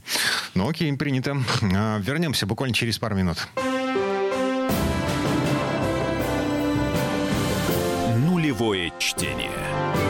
Ну, 0.55 0.69
окей, 0.69 0.93
принято. 0.97 1.37
А, 1.63 1.99
вернемся 1.99 2.47
буквально 2.47 2.75
через 2.75 2.99
пару 2.99 3.17
минут. 3.17 3.49
Нулевое 8.27 8.93
чтение. 8.99 10.10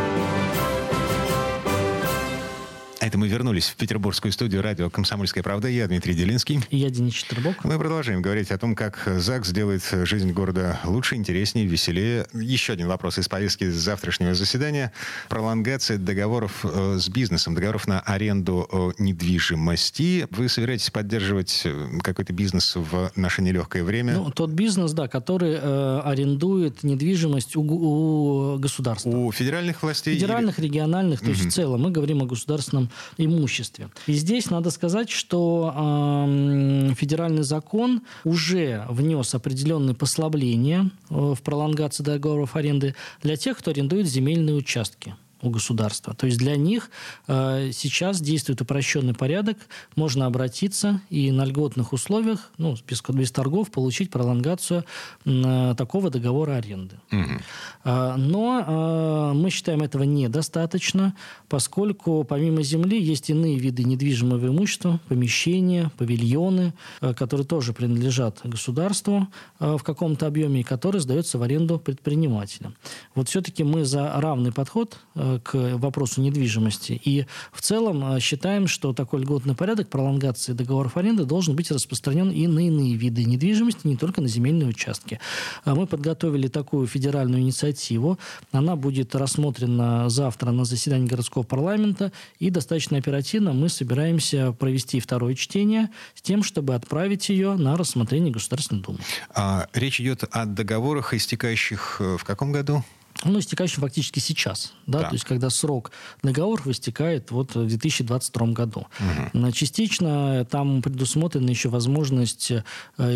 Это 3.01 3.17
мы 3.17 3.27
вернулись 3.27 3.65
в 3.65 3.77
петербургскую 3.77 4.31
студию 4.31 4.61
радио 4.61 4.91
«Комсомольская 4.91 5.41
правда». 5.41 5.67
Я 5.67 5.87
Дмитрий 5.87 6.13
Делинский. 6.13 6.59
И 6.69 6.77
я 6.77 6.91
Денис 6.91 7.15
Четербок. 7.15 7.63
Мы 7.63 7.79
продолжаем 7.79 8.21
говорить 8.21 8.51
о 8.51 8.59
том, 8.59 8.75
как 8.75 9.01
ЗАГС 9.07 9.47
сделает 9.47 9.81
жизнь 10.03 10.31
города 10.31 10.79
лучше, 10.83 11.15
интереснее, 11.15 11.65
веселее. 11.65 12.27
Еще 12.31 12.73
один 12.73 12.87
вопрос 12.87 13.17
из 13.17 13.27
повестки 13.27 13.67
завтрашнего 13.67 14.35
заседания. 14.35 14.93
Пролонгация 15.29 15.97
договоров 15.97 16.63
э, 16.63 16.97
с 16.99 17.09
бизнесом, 17.09 17.55
договоров 17.55 17.87
на 17.87 18.01
аренду 18.01 18.69
э, 18.71 18.91
недвижимости. 18.99 20.27
Вы 20.29 20.47
собираетесь 20.47 20.91
поддерживать 20.91 21.63
э, 21.65 21.87
какой-то 22.03 22.33
бизнес 22.33 22.75
в 22.75 23.11
наше 23.15 23.41
нелегкое 23.41 23.83
время? 23.83 24.13
Ну, 24.13 24.29
тот 24.29 24.51
бизнес, 24.51 24.91
да, 24.91 25.07
который 25.07 25.57
э, 25.59 26.01
арендует 26.05 26.83
недвижимость 26.83 27.55
у, 27.55 27.63
у 27.63 28.59
государства. 28.59 29.09
У 29.09 29.31
федеральных 29.31 29.81
властей? 29.81 30.13
Федеральных, 30.13 30.59
или... 30.59 30.67
региональных, 30.67 31.21
то 31.21 31.25
угу. 31.25 31.31
есть 31.31 31.47
в 31.47 31.51
целом. 31.51 31.81
Мы 31.81 31.89
говорим 31.89 32.21
о 32.21 32.27
государственном 32.27 32.90
имуществе. 33.17 33.89
И 34.07 34.13
здесь 34.13 34.49
надо 34.49 34.71
сказать, 34.71 35.09
что 35.09 35.73
э, 35.75 36.93
федеральный 36.95 37.43
закон 37.43 38.01
уже 38.23 38.85
внес 38.89 39.35
определенные 39.35 39.95
послабления 39.95 40.91
э, 41.09 41.15
в 41.15 41.41
пролонгацию 41.41 42.05
договоров 42.05 42.55
аренды 42.55 42.95
для 43.21 43.35
тех, 43.35 43.57
кто 43.57 43.71
арендует 43.71 44.07
земельные 44.07 44.55
участки. 44.55 45.15
У 45.41 45.49
государства. 45.49 46.13
То 46.13 46.25
есть 46.25 46.37
для 46.37 46.55
них 46.55 46.89
э, 47.27 47.71
сейчас 47.73 48.21
действует 48.21 48.61
упрощенный 48.61 49.13
порядок, 49.13 49.57
можно 49.95 50.25
обратиться 50.25 51.01
и 51.09 51.31
на 51.31 51.45
льготных 51.45 51.93
условиях, 51.93 52.51
ну, 52.57 52.75
без, 52.87 53.01
без 53.09 53.31
торгов, 53.31 53.71
получить 53.71 54.11
пролонгацию 54.11 54.85
э, 55.25 55.75
такого 55.77 56.09
договора 56.09 56.55
аренды. 56.55 56.97
Угу. 57.11 57.41
Э, 57.85 58.15
но 58.17 59.31
э, 59.31 59.33
мы 59.33 59.49
считаем 59.49 59.81
этого 59.81 60.03
недостаточно, 60.03 61.15
поскольку 61.49 62.23
помимо 62.23 62.63
земли 62.63 63.01
есть 63.01 63.29
иные 63.29 63.57
виды 63.57 63.83
недвижимого 63.83 64.47
имущества, 64.47 64.99
помещения, 65.07 65.91
павильоны, 65.97 66.73
э, 67.01 67.13
которые 67.13 67.45
тоже 67.45 67.73
принадлежат 67.73 68.39
государству 68.43 69.27
э, 69.59 69.77
в 69.77 69.83
каком-то 69.83 70.27
объеме 70.27 70.61
и 70.61 70.63
которые 70.63 71.01
сдаются 71.01 71.37
в 71.37 71.43
аренду 71.43 71.79
предпринимателям. 71.79 72.75
Вот 73.15 73.29
все-таки 73.29 73.63
мы 73.63 73.85
за 73.85 74.11
равный 74.15 74.51
подход 74.51 74.97
э, 75.15 75.30
к 75.39 75.77
вопросу 75.77 76.21
недвижимости. 76.21 76.99
И 77.03 77.25
в 77.51 77.61
целом 77.61 78.15
э, 78.15 78.19
считаем, 78.19 78.67
что 78.67 78.93
такой 78.93 79.21
льготный 79.21 79.55
порядок 79.55 79.89
пролонгации 79.89 80.53
договоров 80.53 80.97
аренды 80.97 81.25
должен 81.25 81.55
быть 81.55 81.71
распространен 81.71 82.29
и 82.29 82.47
на 82.47 82.67
иные 82.67 82.95
виды 82.95 83.23
недвижимости, 83.23 83.87
не 83.87 83.97
только 83.97 84.21
на 84.21 84.27
земельные 84.27 84.69
участки. 84.69 85.19
А 85.63 85.75
мы 85.75 85.87
подготовили 85.87 86.47
такую 86.47 86.87
федеральную 86.87 87.41
инициативу. 87.41 88.19
Она 88.51 88.75
будет 88.75 89.15
рассмотрена 89.15 90.09
завтра 90.09 90.51
на 90.51 90.65
заседании 90.65 91.07
городского 91.07 91.43
парламента. 91.43 92.11
И 92.39 92.49
достаточно 92.49 92.97
оперативно 92.97 93.53
мы 93.53 93.69
собираемся 93.69 94.51
провести 94.51 94.99
второе 94.99 95.35
чтение 95.35 95.89
с 96.15 96.21
тем, 96.21 96.43
чтобы 96.43 96.75
отправить 96.75 97.29
ее 97.29 97.55
на 97.55 97.77
рассмотрение 97.77 98.31
Государственной 98.31 98.81
Думы. 98.81 98.99
А, 99.33 99.67
речь 99.73 99.99
идет 100.01 100.23
о 100.31 100.45
договорах, 100.45 101.13
истекающих 101.13 101.97
э, 101.99 102.17
в 102.17 102.23
каком 102.23 102.51
году? 102.51 102.83
Ну, 103.23 103.39
истекающим 103.39 103.81
фактически 103.81 104.19
сейчас, 104.19 104.73
да, 104.87 105.01
да, 105.01 105.09
то 105.09 105.15
есть 105.15 105.25
когда 105.25 105.49
срок 105.49 105.91
договора 106.23 106.71
истекает 106.71 107.31
вот 107.31 107.55
в 107.55 107.67
2022 107.67 108.47
году. 108.47 108.87
Угу. 109.33 109.51
Частично 109.51 110.45
там 110.49 110.81
предусмотрена 110.81 111.49
еще 111.49 111.69
возможность 111.69 112.51
э, 112.51 112.63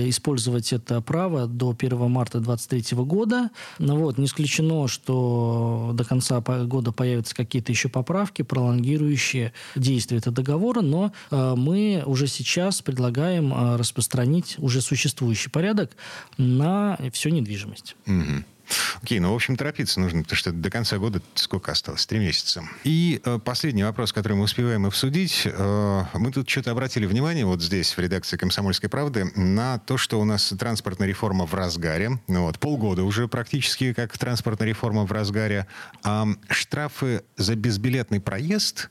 использовать 0.10 0.74
это 0.74 1.02
право 1.02 1.48
до 1.48 1.76
1 1.78 2.12
марта 2.12 2.40
2023 2.40 2.98
года. 3.04 3.50
Ну, 3.80 3.98
вот, 3.98 4.18
не 4.18 4.26
исключено, 4.26 4.88
что 4.88 5.92
до 5.94 6.04
конца 6.04 6.42
года 6.42 6.92
появятся 6.92 7.36
какие-то 7.36 7.72
еще 7.72 7.90
поправки, 7.90 8.42
пролонгирующие 8.42 9.54
действие 9.76 10.20
этого 10.20 10.36
договора, 10.36 10.82
но 10.82 11.12
э, 11.32 11.56
мы 11.56 12.04
уже 12.06 12.28
сейчас 12.28 12.82
предлагаем 12.82 13.76
распространить 13.76 14.56
уже 14.58 14.82
существующий 14.82 15.50
порядок 15.50 15.92
на 16.38 16.98
всю 17.12 17.30
недвижимость. 17.30 17.96
Угу. 18.06 18.44
Окей, 19.02 19.20
ну, 19.20 19.32
в 19.32 19.36
общем, 19.36 19.56
торопиться 19.56 20.00
нужно, 20.00 20.24
потому 20.24 20.38
что 20.38 20.52
до 20.52 20.70
конца 20.70 20.98
года 20.98 21.22
сколько 21.36 21.72
осталось? 21.72 22.06
Три 22.06 22.20
месяца. 22.20 22.64
И 22.84 23.22
э, 23.24 23.40
последний 23.44 23.84
вопрос, 23.84 24.14
который 24.14 24.34
мы 24.34 24.44
успеваем 24.44 24.86
обсудить. 24.86 25.44
Э, 25.46 26.04
мы 26.14 26.32
тут 26.32 26.50
что-то 26.50 26.72
обратили 26.72 27.06
внимание 27.06 27.46
вот 27.46 27.62
здесь, 27.62 27.96
в 27.96 28.00
редакции 28.00 28.38
«Комсомольской 28.38 28.90
правды», 28.90 29.32
на 29.36 29.80
то, 29.80 29.98
что 29.98 30.20
у 30.20 30.26
нас 30.26 30.54
транспортная 30.58 31.08
реформа 31.08 31.46
в 31.46 31.54
разгаре. 31.54 32.20
Ну, 32.28 32.44
вот, 32.44 32.60
полгода 32.60 33.04
уже 33.04 33.28
практически 33.28 33.94
как 33.94 34.18
транспортная 34.18 34.68
реформа 34.68 35.06
в 35.06 35.12
разгаре. 35.12 35.68
А 36.04 36.28
штрафы 36.50 37.24
за 37.38 37.56
безбилетный 37.56 38.20
проезд 38.20 38.90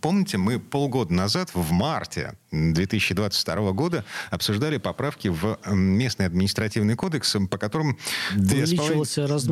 Помните, 0.00 0.36
мы 0.36 0.58
полгода 0.58 1.12
назад, 1.12 1.50
в 1.54 1.70
марте 1.72 2.34
2022 2.50 3.72
года, 3.72 4.04
обсуждали 4.30 4.78
поправки 4.78 5.28
в 5.28 5.58
местный 5.66 6.26
административный 6.26 6.96
кодекс, 6.96 7.36
по 7.50 7.58
которым 7.58 7.98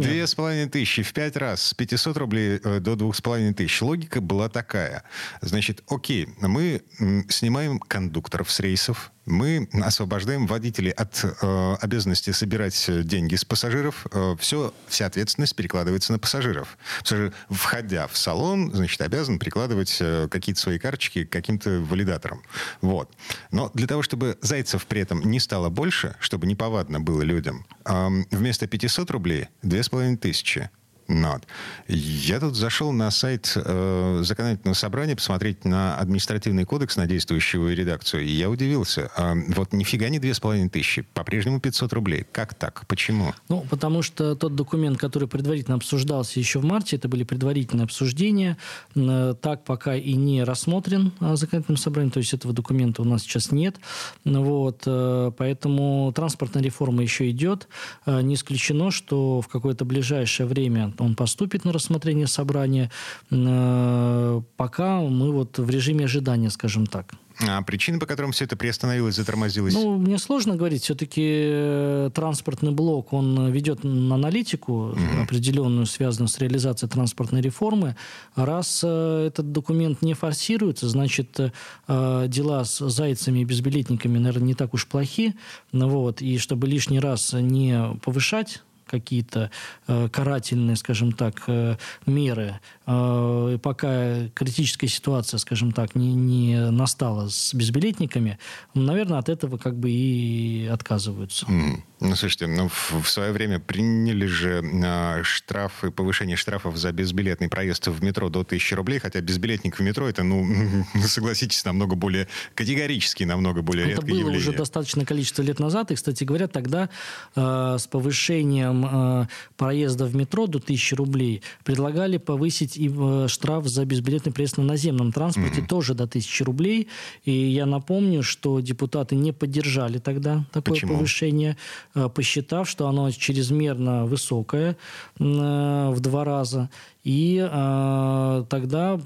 две 0.02 0.26
с 0.26 0.34
половиной 0.34 0.68
тысячи 0.68 1.02
в 1.02 1.12
пять 1.12 1.36
раз, 1.36 1.62
с 1.62 1.74
500 1.74 2.16
рублей 2.16 2.60
э, 2.62 2.80
до 2.80 2.96
двух 2.96 3.16
с 3.16 3.20
половиной 3.20 3.54
тысяч. 3.54 3.80
Логика 3.82 4.20
была 4.20 4.48
такая. 4.48 5.02
Значит, 5.40 5.82
окей, 5.88 6.28
мы 6.40 6.82
снимаем 7.28 7.78
кондукторов 7.78 8.50
с 8.50 8.60
рейсов, 8.60 9.12
мы 9.26 9.68
освобождаем 9.72 10.46
водителей 10.46 10.92
от 10.92 11.24
э, 11.24 11.76
обязанности 11.80 12.30
собирать 12.30 12.88
деньги 13.06 13.34
с 13.34 13.44
пассажиров. 13.44 14.06
Э, 14.12 14.36
все, 14.38 14.72
вся 14.88 15.06
ответственность 15.06 15.54
перекладывается 15.54 16.12
на 16.12 16.18
пассажиров. 16.18 16.78
Пассажир, 17.00 17.34
входя 17.50 18.06
в 18.06 18.16
салон, 18.16 18.72
значит, 18.72 19.00
обязан 19.00 19.38
прикладывать 19.38 19.98
э, 20.00 20.28
какие-то 20.30 20.60
свои 20.60 20.78
карточки 20.78 21.24
к 21.24 21.30
каким-то 21.30 21.80
валидаторам. 21.80 22.42
Вот. 22.80 23.10
Но 23.50 23.70
для 23.74 23.86
того, 23.86 24.02
чтобы 24.02 24.38
зайцев 24.40 24.86
при 24.86 25.00
этом 25.00 25.20
не 25.28 25.40
стало 25.40 25.68
больше, 25.68 26.14
чтобы 26.20 26.46
неповадно 26.46 27.00
было 27.00 27.22
людям, 27.22 27.66
э, 27.84 28.08
вместо 28.30 28.66
500 28.66 29.10
рублей 29.10 29.48
2500 29.62 30.70
вот. 31.08 31.46
Я 31.88 32.40
тут 32.40 32.56
зашел 32.56 32.92
на 32.92 33.10
сайт 33.10 33.52
э, 33.54 34.20
законодательного 34.22 34.74
собрания 34.74 35.14
посмотреть 35.14 35.64
на 35.64 35.96
административный 35.96 36.64
кодекс, 36.64 36.96
на 36.96 37.06
действующую 37.06 37.76
редакцию, 37.76 38.24
и 38.24 38.30
я 38.30 38.50
удивился. 38.50 39.10
А, 39.16 39.34
вот 39.48 39.72
нифига 39.72 40.08
не 40.08 40.18
две 40.18 40.34
с 40.34 40.40
половиной 40.40 40.68
тысячи, 40.68 41.02
по-прежнему 41.02 41.60
500 41.60 41.92
рублей. 41.92 42.26
Как 42.32 42.54
так? 42.54 42.86
Почему? 42.88 43.34
Ну, 43.48 43.64
потому 43.70 44.02
что 44.02 44.34
тот 44.34 44.56
документ, 44.56 44.98
который 44.98 45.28
предварительно 45.28 45.76
обсуждался 45.76 46.40
еще 46.40 46.58
в 46.58 46.64
марте, 46.64 46.96
это 46.96 47.08
были 47.08 47.22
предварительные 47.22 47.84
обсуждения, 47.84 48.56
э, 48.96 49.34
так 49.40 49.64
пока 49.64 49.94
и 49.94 50.14
не 50.14 50.42
рассмотрен 50.42 51.12
э, 51.20 51.36
законодательным 51.36 51.76
собранием, 51.76 52.10
то 52.10 52.18
есть 52.18 52.34
этого 52.34 52.52
документа 52.52 53.02
у 53.02 53.04
нас 53.04 53.22
сейчас 53.22 53.52
нет. 53.52 53.76
Вот, 54.24 54.82
э, 54.86 55.30
поэтому 55.36 56.12
транспортная 56.14 56.62
реформа 56.62 57.02
еще 57.02 57.30
идет. 57.30 57.68
Э, 58.06 58.22
не 58.22 58.34
исключено, 58.34 58.90
что 58.90 59.40
в 59.40 59.48
какое-то 59.48 59.84
ближайшее 59.84 60.46
время 60.46 60.92
он 61.00 61.14
поступит 61.14 61.64
на 61.64 61.72
рассмотрение 61.72 62.26
собрания. 62.26 62.90
Э, 63.30 64.40
пока 64.56 65.00
мы 65.00 65.32
вот 65.32 65.58
в 65.58 65.70
режиме 65.70 66.04
ожидания, 66.04 66.50
скажем 66.50 66.86
так. 66.86 67.12
А 67.46 67.60
причины, 67.60 67.98
по 67.98 68.06
которым 68.06 68.32
все 68.32 68.44
это 68.44 68.56
приостановилось, 68.56 69.16
затормозилось? 69.16 69.74
Ну, 69.74 69.98
мне 69.98 70.18
сложно 70.18 70.56
говорить. 70.56 70.84
Все-таки 70.84 71.22
э, 71.22 72.10
транспортный 72.14 72.70
блок, 72.70 73.12
он 73.12 73.50
ведет 73.50 73.84
аналитику 73.84 74.94
mm-hmm. 74.94 75.22
определенную, 75.24 75.84
связанную 75.84 76.28
с 76.28 76.38
реализацией 76.38 76.90
транспортной 76.90 77.42
реформы. 77.42 77.94
Раз 78.36 78.80
э, 78.82 79.26
этот 79.26 79.52
документ 79.52 80.00
не 80.00 80.14
форсируется, 80.14 80.88
значит, 80.88 81.38
дела 81.86 82.64
с 82.64 82.88
зайцами 82.88 83.40
и 83.40 83.44
безбилетниками, 83.44 84.18
наверное, 84.18 84.48
не 84.48 84.54
так 84.54 84.72
уж 84.72 84.86
плохи. 84.86 85.34
Ну, 85.72 85.88
вот. 85.88 86.22
И 86.22 86.38
чтобы 86.38 86.66
лишний 86.66 87.00
раз 87.00 87.34
не 87.34 87.98
повышать 88.02 88.62
какие-то 88.86 89.50
э, 89.86 90.08
карательные, 90.08 90.76
скажем 90.76 91.12
так, 91.12 91.42
э, 91.46 91.76
меры, 92.06 92.60
э, 92.86 93.58
пока 93.62 94.28
критическая 94.34 94.88
ситуация, 94.88 95.38
скажем 95.38 95.72
так, 95.72 95.94
не, 95.94 96.14
не 96.14 96.70
настала 96.70 97.28
с 97.28 97.52
безбилетниками, 97.54 98.38
наверное, 98.74 99.18
от 99.18 99.28
этого 99.28 99.58
как 99.58 99.76
бы 99.78 99.90
и 99.90 100.66
отказываются. 100.66 101.46
Mm. 101.46 101.82
Ну, 101.98 102.14
слушайте, 102.14 102.46
ну, 102.46 102.68
в, 102.68 103.02
в 103.02 103.08
свое 103.08 103.32
время 103.32 103.58
приняли 103.58 104.26
же 104.26 104.62
э, 104.62 105.22
штрафы, 105.22 105.90
повышение 105.90 106.36
штрафов 106.36 106.76
за 106.76 106.92
безбилетный 106.92 107.48
проезд 107.48 107.86
в 107.86 108.02
метро 108.02 108.28
до 108.28 108.40
1000 108.40 108.76
рублей, 108.76 108.98
хотя 108.98 109.20
безбилетник 109.22 109.78
в 109.78 109.82
метро 109.82 110.06
это, 110.06 110.22
ну, 110.22 110.46
согласитесь, 111.06 111.64
намного 111.64 111.96
более 111.96 112.28
категорически, 112.54 113.24
намного 113.24 113.62
более 113.62 113.86
это 113.86 113.92
редкое 113.92 114.08
явление. 114.08 114.24
Это 114.24 114.30
было 114.32 114.50
уже 114.50 114.52
достаточное 114.52 115.06
количество 115.06 115.40
лет 115.40 115.58
назад, 115.58 115.90
и, 115.90 115.94
кстати 115.94 116.24
говоря, 116.24 116.48
тогда 116.48 116.90
э, 117.34 117.76
с 117.78 117.86
повышением 117.86 118.75
э, 118.84 119.26
проезда 119.56 120.06
в 120.06 120.14
метро 120.14 120.46
до 120.46 120.58
1000 120.58 120.96
рублей 120.96 121.42
предлагали 121.64 122.16
повысить 122.18 122.76
и 122.76 122.92
э, 122.94 123.26
штраф 123.28 123.66
за 123.66 123.84
безбилетный 123.84 124.32
проезд 124.32 124.58
на 124.58 124.64
наземном 124.64 125.12
транспорте 125.12 125.60
mm-hmm. 125.60 125.68
тоже 125.68 125.94
до 125.94 126.04
1000 126.04 126.44
рублей, 126.44 126.88
и 127.24 127.32
я 127.32 127.66
напомню, 127.66 128.22
что 128.22 128.60
депутаты 128.60 129.14
не 129.14 129.32
поддержали 129.32 129.98
тогда 129.98 130.44
такое 130.52 130.74
Почему? 130.74 130.94
повышение 130.94 131.56
Э, 131.94 132.08
посчитав, 132.08 132.68
что 132.68 132.88
оно 132.88 133.10
чрезмерно 133.10 134.06
высокое 134.06 134.76
в 135.18 135.96
два 136.00 136.24
раза, 136.24 136.68
и 137.06 137.38
э, 137.38 138.44
тогда 138.48 138.98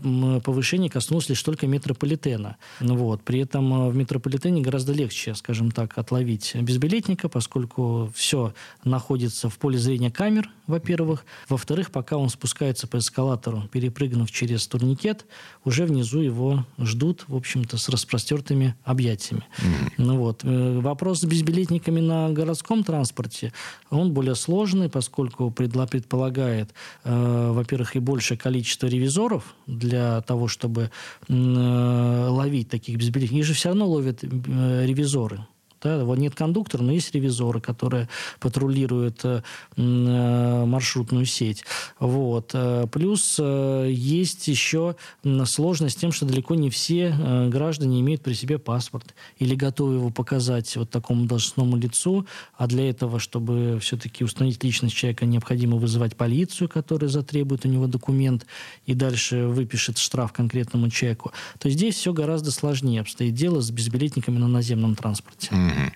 повышение 0.42 0.88
коснулось 0.88 1.28
лишь 1.28 1.42
только 1.42 1.66
метрополитена. 1.66 2.56
Вот. 2.80 3.22
При 3.24 3.40
этом 3.40 3.74
э, 3.74 3.90
в 3.90 3.94
метрополитене 3.94 4.62
гораздо 4.62 4.94
легче, 4.94 5.34
скажем 5.34 5.70
так, 5.70 5.98
отловить 5.98 6.54
безбилетника, 6.54 7.28
поскольку 7.28 8.10
все 8.14 8.54
находится 8.84 9.50
в 9.50 9.58
поле 9.58 9.76
зрения 9.76 10.10
камер, 10.10 10.48
во-первых. 10.66 11.26
Во-вторых, 11.50 11.90
пока 11.90 12.16
он 12.16 12.30
спускается 12.30 12.86
по 12.86 12.96
эскалатору, 12.96 13.68
перепрыгнув 13.70 14.30
через 14.30 14.66
турникет, 14.66 15.26
уже 15.66 15.84
внизу 15.84 16.20
его 16.20 16.64
ждут, 16.78 17.24
в 17.28 17.36
общем-то, 17.36 17.76
с 17.76 17.90
распростертыми 17.90 18.76
объятиями. 18.82 19.44
Ну, 19.98 20.16
вот. 20.16 20.40
Э, 20.44 20.80
вопрос 20.80 21.20
с 21.20 21.24
безбилетниками 21.24 22.00
на 22.00 22.30
городском 22.30 22.82
транспорте, 22.82 23.52
он 23.90 24.14
более 24.14 24.36
сложный, 24.36 24.88
поскольку 24.88 25.50
предполагает, 25.50 26.70
э, 27.04 27.50
во-первых, 27.52 27.89
и 27.96 28.00
большее 28.00 28.38
количество 28.38 28.87
ревизоров 28.87 29.55
для 29.66 30.20
того, 30.22 30.48
чтобы 30.48 30.90
э, 31.29 31.33
ловить 31.33 32.68
таких 32.68 32.96
безбилетников. 32.96 33.38
Их 33.38 33.44
же 33.44 33.55
все 33.55 33.68
равно 33.70 33.87
ловят 33.87 34.22
э, 34.22 34.87
ревизоры 34.87 35.46
Да? 35.82 36.02
Нет 36.16 36.34
кондуктора, 36.34 36.82
но 36.82 36.92
есть 36.92 37.14
ревизоры, 37.14 37.60
которые 37.60 38.08
патрулируют 38.38 39.20
э, 39.24 39.42
э, 39.76 40.64
маршрутную 40.66 41.24
сеть. 41.24 41.64
Вот. 41.98 42.50
Э, 42.54 42.86
плюс 42.90 43.38
есть 43.38 44.48
еще 44.48 44.96
сложность 45.44 45.96
с 45.96 46.00
тем, 46.00 46.12
что 46.12 46.26
далеко 46.26 46.54
не 46.54 46.70
все 46.70 47.14
граждане 47.48 48.00
имеют 48.00 48.22
при 48.22 48.34
себе 48.34 48.58
паспорт 48.58 49.14
или 49.38 49.54
готовы 49.54 49.94
его 49.94 50.10
показать 50.10 50.76
вот 50.76 50.90
такому 50.90 51.26
должностному 51.26 51.76
лицу, 51.76 52.26
а 52.56 52.66
для 52.66 52.90
этого, 52.90 53.18
чтобы 53.18 53.78
все-таки 53.80 54.24
установить 54.24 54.62
личность 54.64 54.94
человека, 54.94 55.26
необходимо 55.26 55.76
вызывать 55.76 56.16
полицию, 56.16 56.68
которая 56.68 57.08
затребует 57.08 57.64
у 57.64 57.68
него 57.68 57.86
документ 57.86 58.46
и 58.86 58.94
дальше 58.94 59.46
выпишет 59.46 59.98
штраф 59.98 60.32
конкретному 60.32 60.90
человеку. 60.90 61.32
То 61.58 61.68
есть 61.68 61.78
здесь 61.78 61.94
все 61.96 62.12
гораздо 62.12 62.50
сложнее 62.50 63.00
обстоит 63.00 63.34
дело 63.34 63.60
с 63.60 63.70
безбилетниками 63.70 64.38
на 64.38 64.48
наземном 64.48 64.94
транспорте. 64.94 65.48
Mm-hmm. 65.70 65.92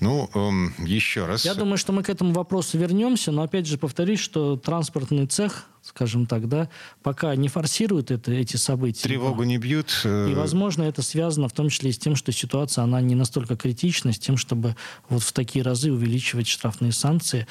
Ну, 0.00 0.30
эм, 0.34 0.74
еще 0.78 1.26
раз. 1.26 1.44
Я 1.44 1.54
думаю, 1.54 1.78
что 1.78 1.92
мы 1.92 2.02
к 2.02 2.10
этому 2.10 2.32
вопросу 2.32 2.78
вернемся, 2.78 3.32
но 3.32 3.42
опять 3.42 3.66
же 3.66 3.78
повторюсь, 3.78 4.20
что 4.20 4.56
транспортный 4.56 5.26
цех 5.26 5.66
скажем 5.86 6.26
так, 6.26 6.48
да, 6.48 6.68
пока 7.02 7.34
не 7.36 7.48
форсируют 7.48 8.10
это, 8.10 8.32
эти 8.32 8.56
события. 8.56 9.02
Тревогу 9.02 9.44
не 9.44 9.56
бьют. 9.56 10.00
Э, 10.04 10.28
и, 10.30 10.34
возможно, 10.34 10.82
это 10.82 11.00
связано 11.02 11.48
в 11.48 11.52
том 11.52 11.68
числе 11.68 11.90
и 11.90 11.92
с 11.92 11.98
тем, 11.98 12.16
что 12.16 12.32
ситуация, 12.32 12.82
она 12.82 13.00
не 13.00 13.14
настолько 13.14 13.56
критична, 13.56 14.12
с 14.12 14.18
тем, 14.18 14.36
чтобы 14.36 14.74
вот 15.08 15.22
в 15.22 15.32
такие 15.32 15.64
разы 15.64 15.92
увеличивать 15.92 16.48
штрафные 16.48 16.92
санкции 16.92 17.46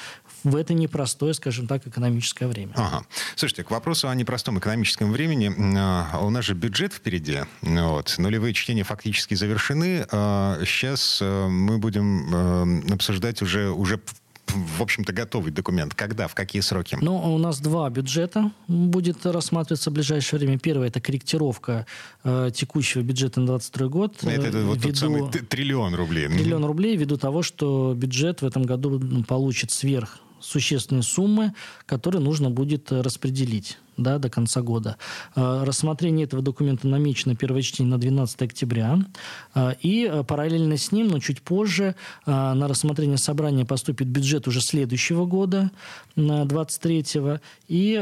в 0.50 0.56
это 0.56 0.74
непростое, 0.74 1.34
скажем 1.34 1.66
так, 1.66 1.86
экономическое 1.86 2.46
время. 2.46 2.72
Ага. 2.76 3.04
Слушайте, 3.34 3.64
к 3.64 3.70
вопросу 3.70 4.08
о 4.08 4.14
непростом 4.14 4.58
экономическом 4.58 5.10
времени. 5.12 5.52
А, 5.76 6.20
у 6.20 6.30
нас 6.30 6.44
же 6.44 6.54
бюджет 6.54 6.92
впереди. 6.92 7.40
Вот. 7.62 8.14
Нулевые 8.18 8.54
чтения 8.54 8.84
фактически 8.84 9.34
завершены. 9.34 10.06
Сейчас 10.64 11.18
а, 11.20 11.46
э, 11.46 11.48
мы 11.48 11.78
будем 11.78 12.86
э, 12.88 12.92
обсуждать 12.94 13.42
уже, 13.42 13.70
уже 13.70 14.00
в 14.48 14.82
общем-то, 14.82 15.12
готовый 15.12 15.50
документ? 15.50 15.94
Когда, 15.94 16.28
в 16.28 16.34
какие 16.34 16.62
сроки? 16.62 16.96
Ну, 17.00 17.34
у 17.34 17.38
нас 17.38 17.58
два 17.60 17.90
бюджета 17.90 18.52
будет 18.68 19.26
рассматриваться 19.26 19.90
в 19.90 19.94
ближайшее 19.94 20.38
время. 20.38 20.58
Первое– 20.58 20.86
это 20.88 21.00
корректировка 21.00 21.86
э, 22.22 22.50
текущего 22.54 23.02
бюджета 23.02 23.40
на 23.40 23.46
2022 23.46 23.88
год. 23.88 24.16
Это, 24.22 24.46
это 24.46 24.62
вот 24.62 24.76
ввиду... 24.76 24.88
тот 24.88 24.96
самый 24.96 25.28
триллион 25.30 25.96
рублей. 25.96 26.28
Триллион 26.28 26.64
рублей 26.64 26.96
ввиду 26.96 27.16
того, 27.16 27.42
что 27.42 27.94
бюджет 27.96 28.42
в 28.42 28.46
этом 28.46 28.62
году 28.62 29.00
получит 29.24 29.72
сверх 29.72 30.20
существенные 30.40 31.02
суммы, 31.02 31.54
которые 31.86 32.20
нужно 32.20 32.50
будет 32.50 32.92
распределить 32.92 33.78
да, 33.96 34.18
до 34.18 34.28
конца 34.28 34.62
года. 34.62 34.96
Э, 35.34 35.64
рассмотрение 35.64 36.24
этого 36.24 36.42
документа 36.42 36.86
намечено 36.86 37.34
первое 37.34 37.62
чтение 37.62 37.90
на 37.90 37.98
12 37.98 38.42
октября. 38.42 38.98
Э, 39.54 39.74
и 39.80 40.08
э, 40.10 40.22
параллельно 40.24 40.76
с 40.76 40.92
ним, 40.92 41.08
но 41.08 41.18
чуть 41.18 41.42
позже, 41.42 41.94
на 42.26 42.68
рассмотрение 42.68 43.18
собрания 43.18 43.64
поступит 43.64 44.08
бюджет 44.08 44.48
уже 44.48 44.60
следующего 44.60 45.26
года, 45.26 45.70
23-го. 46.16 47.40
И 47.68 47.92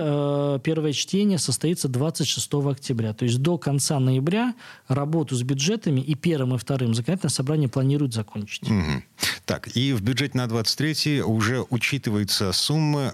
первое 0.62 0.92
чтение 0.92 1.38
состоится 1.38 1.88
26 1.88 2.54
октября. 2.54 3.12
То 3.12 3.24
есть 3.24 3.40
до 3.40 3.58
конца 3.58 3.98
ноября 3.98 4.54
работу 4.88 5.36
с 5.36 5.42
бюджетами 5.42 6.00
и 6.00 6.14
первым, 6.14 6.54
и 6.54 6.58
вторым 6.58 6.94
законодательное 6.94 7.30
собрание 7.30 7.68
планирует 7.68 8.14
закончить. 8.14 8.62
Угу. 8.70 9.02
Так, 9.46 9.68
и 9.76 9.92
в 9.92 10.02
бюджете 10.02 10.38
на 10.38 10.46
23 10.46 11.22
уже 11.22 11.64
учитываются 11.70 12.52
суммы, 12.52 13.12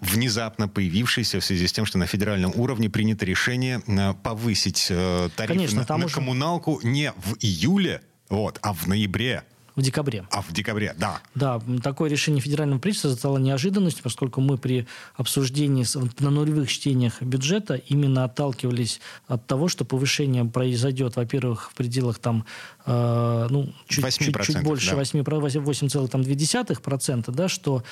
внезапно 0.00 0.68
появившиеся 0.68 1.40
в 1.40 1.44
связи 1.44 1.66
с 1.66 1.72
тем, 1.72 1.84
что 1.84 1.91
на 1.98 2.06
федеральном 2.06 2.52
уровне 2.54 2.90
принято 2.90 3.24
решение 3.24 3.82
э, 3.86 4.14
повысить 4.22 4.86
э, 4.90 5.28
тарифы 5.36 5.54
Конечно, 5.54 5.86
на, 5.88 5.98
на 5.98 6.06
уже... 6.06 6.14
коммуналку 6.14 6.80
не 6.82 7.12
в 7.12 7.36
июле, 7.40 8.02
вот, 8.28 8.58
а 8.62 8.72
в 8.72 8.86
ноябре. 8.86 9.44
В 9.74 9.80
декабре. 9.80 10.26
А, 10.30 10.42
в 10.42 10.52
декабре, 10.52 10.94
да. 10.98 11.20
Да, 11.34 11.60
такое 11.82 12.10
решение 12.10 12.42
федерального 12.42 12.78
правительства 12.78 13.08
стало 13.14 13.38
неожиданностью, 13.38 14.02
поскольку 14.02 14.42
мы 14.42 14.58
при 14.58 14.86
обсуждении 15.16 15.86
на 16.20 16.30
нулевых 16.30 16.70
чтениях 16.70 17.22
бюджета 17.22 17.76
именно 17.76 18.24
отталкивались 18.24 19.00
от 19.28 19.46
того, 19.46 19.68
что 19.68 19.86
повышение 19.86 20.44
произойдет, 20.44 21.16
во-первых, 21.16 21.70
в 21.70 21.74
пределах 21.74 22.18
там, 22.18 22.44
ну, 22.86 23.68
чуть, 23.86 24.18
чуть, 24.18 24.42
чуть 24.42 24.62
больше 24.62 24.96
да. 24.96 25.02
8,2%, 25.02 27.30
да, 27.30 27.48
что, 27.48 27.82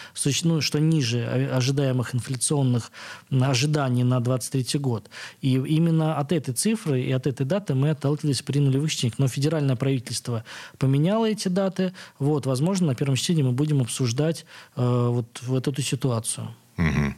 ну, 0.45 0.61
что 0.61 0.81
ниже 0.81 1.51
ожидаемых 1.53 2.15
инфляционных 2.15 2.93
ожиданий 3.31 4.05
на 4.05 4.21
2023 4.21 4.81
год. 4.81 5.11
И 5.41 5.55
именно 5.55 6.19
от 6.19 6.33
этой 6.33 6.53
цифры 6.55 7.03
и 7.03 7.13
от 7.13 7.27
этой 7.27 7.47
даты 7.47 7.75
мы 7.75 7.91
отталкивались 7.91 8.43
при 8.43 8.59
нулевых 8.59 8.91
чтениях. 8.91 9.19
Но 9.19 9.29
федеральное 9.29 9.77
правительство 9.77 10.45
поменяло 10.79 11.27
эти 11.27 11.49
даты, 11.49 11.71
даты. 11.71 11.93
Вот, 12.19 12.47
возможно, 12.47 12.89
на 12.89 12.95
первом 12.95 13.17
чтении 13.17 13.43
мы 13.43 13.53
будем 13.53 13.81
обсуждать 13.81 14.45
э, 14.77 15.09
вот, 15.11 15.27
вот 15.43 15.69
эту 15.69 15.83
ситуацию. 15.83 16.49
Угу. 16.79 17.15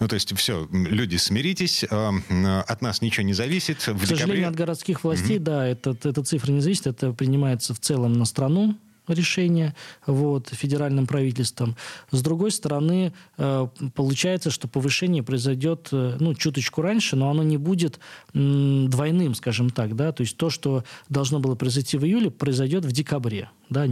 Ну, 0.00 0.08
то 0.08 0.14
есть, 0.14 0.36
все, 0.36 0.68
люди, 0.72 1.16
смиритесь, 1.16 1.84
э, 1.84 2.60
от 2.66 2.82
нас 2.82 3.02
ничего 3.02 3.24
не 3.24 3.34
зависит. 3.34 3.78
В 3.78 3.82
К 3.82 4.00
декабре... 4.00 4.16
сожалению, 4.16 4.48
от 4.48 4.56
городских 4.56 5.04
властей, 5.04 5.38
mm 5.38 5.40
да, 5.46 5.66
это, 5.66 5.90
эта 5.90 6.22
цифра 6.22 6.52
не 6.52 6.60
зависит, 6.60 6.86
это 6.86 7.12
принимается 7.12 7.74
в 7.74 7.80
целом 7.80 8.12
на 8.14 8.24
страну, 8.24 8.76
решение 9.08 9.74
вот, 10.06 10.48
федеральным 10.48 11.06
правительством. 11.06 11.76
С 12.10 12.22
другой 12.22 12.50
стороны, 12.50 13.12
э, 13.38 13.68
получается, 13.94 14.50
что 14.50 14.68
повышение 14.68 15.22
произойдет 15.22 15.88
э, 15.92 16.16
ну, 16.20 16.34
чуточку 16.34 16.82
раньше, 16.82 17.16
но 17.16 17.30
оно 17.30 17.42
не 17.42 17.56
будет 17.56 18.00
двойным, 18.32 19.34
скажем 19.34 19.70
так. 19.70 19.96
Да? 19.96 20.12
То 20.12 20.22
есть 20.22 20.36
то, 20.36 20.50
что 20.50 20.84
должно 21.08 21.40
было 21.40 21.54
произойти 21.54 21.98
в 21.98 22.04
июле, 22.04 22.30
произойдет 22.30 22.84
в 22.84 22.92
декабре. 22.92 23.50
Да? 23.70 23.86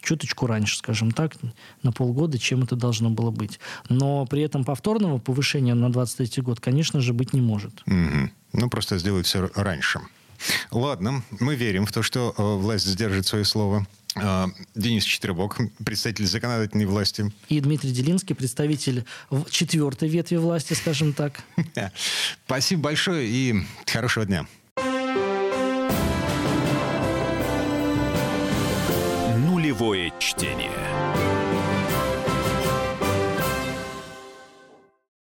Чуточку 0.00 0.46
раньше, 0.46 0.76
скажем 0.78 1.10
так, 1.10 1.34
на 1.82 1.92
полгода, 1.92 2.38
чем 2.38 2.62
это 2.62 2.76
должно 2.76 3.10
было 3.10 3.30
быть. 3.30 3.60
Но 3.88 4.26
при 4.26 4.42
этом 4.42 4.64
повторного 4.64 5.18
повышения 5.18 5.74
на 5.74 5.90
23 5.90 6.42
год, 6.42 6.60
конечно 6.60 7.00
же, 7.00 7.12
быть 7.12 7.32
не 7.32 7.40
может. 7.40 7.82
Угу. 7.86 8.30
Ну, 8.52 8.70
просто 8.70 8.98
сделать 8.98 9.26
все 9.26 9.50
раньше. 9.54 10.00
Ладно, 10.70 11.22
мы 11.38 11.54
верим 11.54 11.86
в 11.86 11.92
то, 11.92 12.02
что 12.02 12.34
э, 12.36 12.42
власть 12.42 12.86
сдержит 12.86 13.26
свое 13.26 13.44
слово. 13.44 13.86
Э, 14.16 14.46
Денис 14.74 15.04
Четвербок, 15.04 15.58
представитель 15.84 16.26
законодательной 16.26 16.86
власти. 16.86 17.32
И 17.48 17.60
Дмитрий 17.60 17.92
Делинский, 17.92 18.34
представитель 18.34 19.04
четвертой 19.50 20.08
ветви 20.08 20.36
власти, 20.36 20.74
скажем 20.74 21.12
так. 21.12 21.40
Спасибо 22.46 22.82
большое 22.82 23.28
и 23.28 23.54
хорошего 23.86 24.26
дня. 24.26 24.46
Нулевое 29.36 30.12
чтение. 30.18 31.29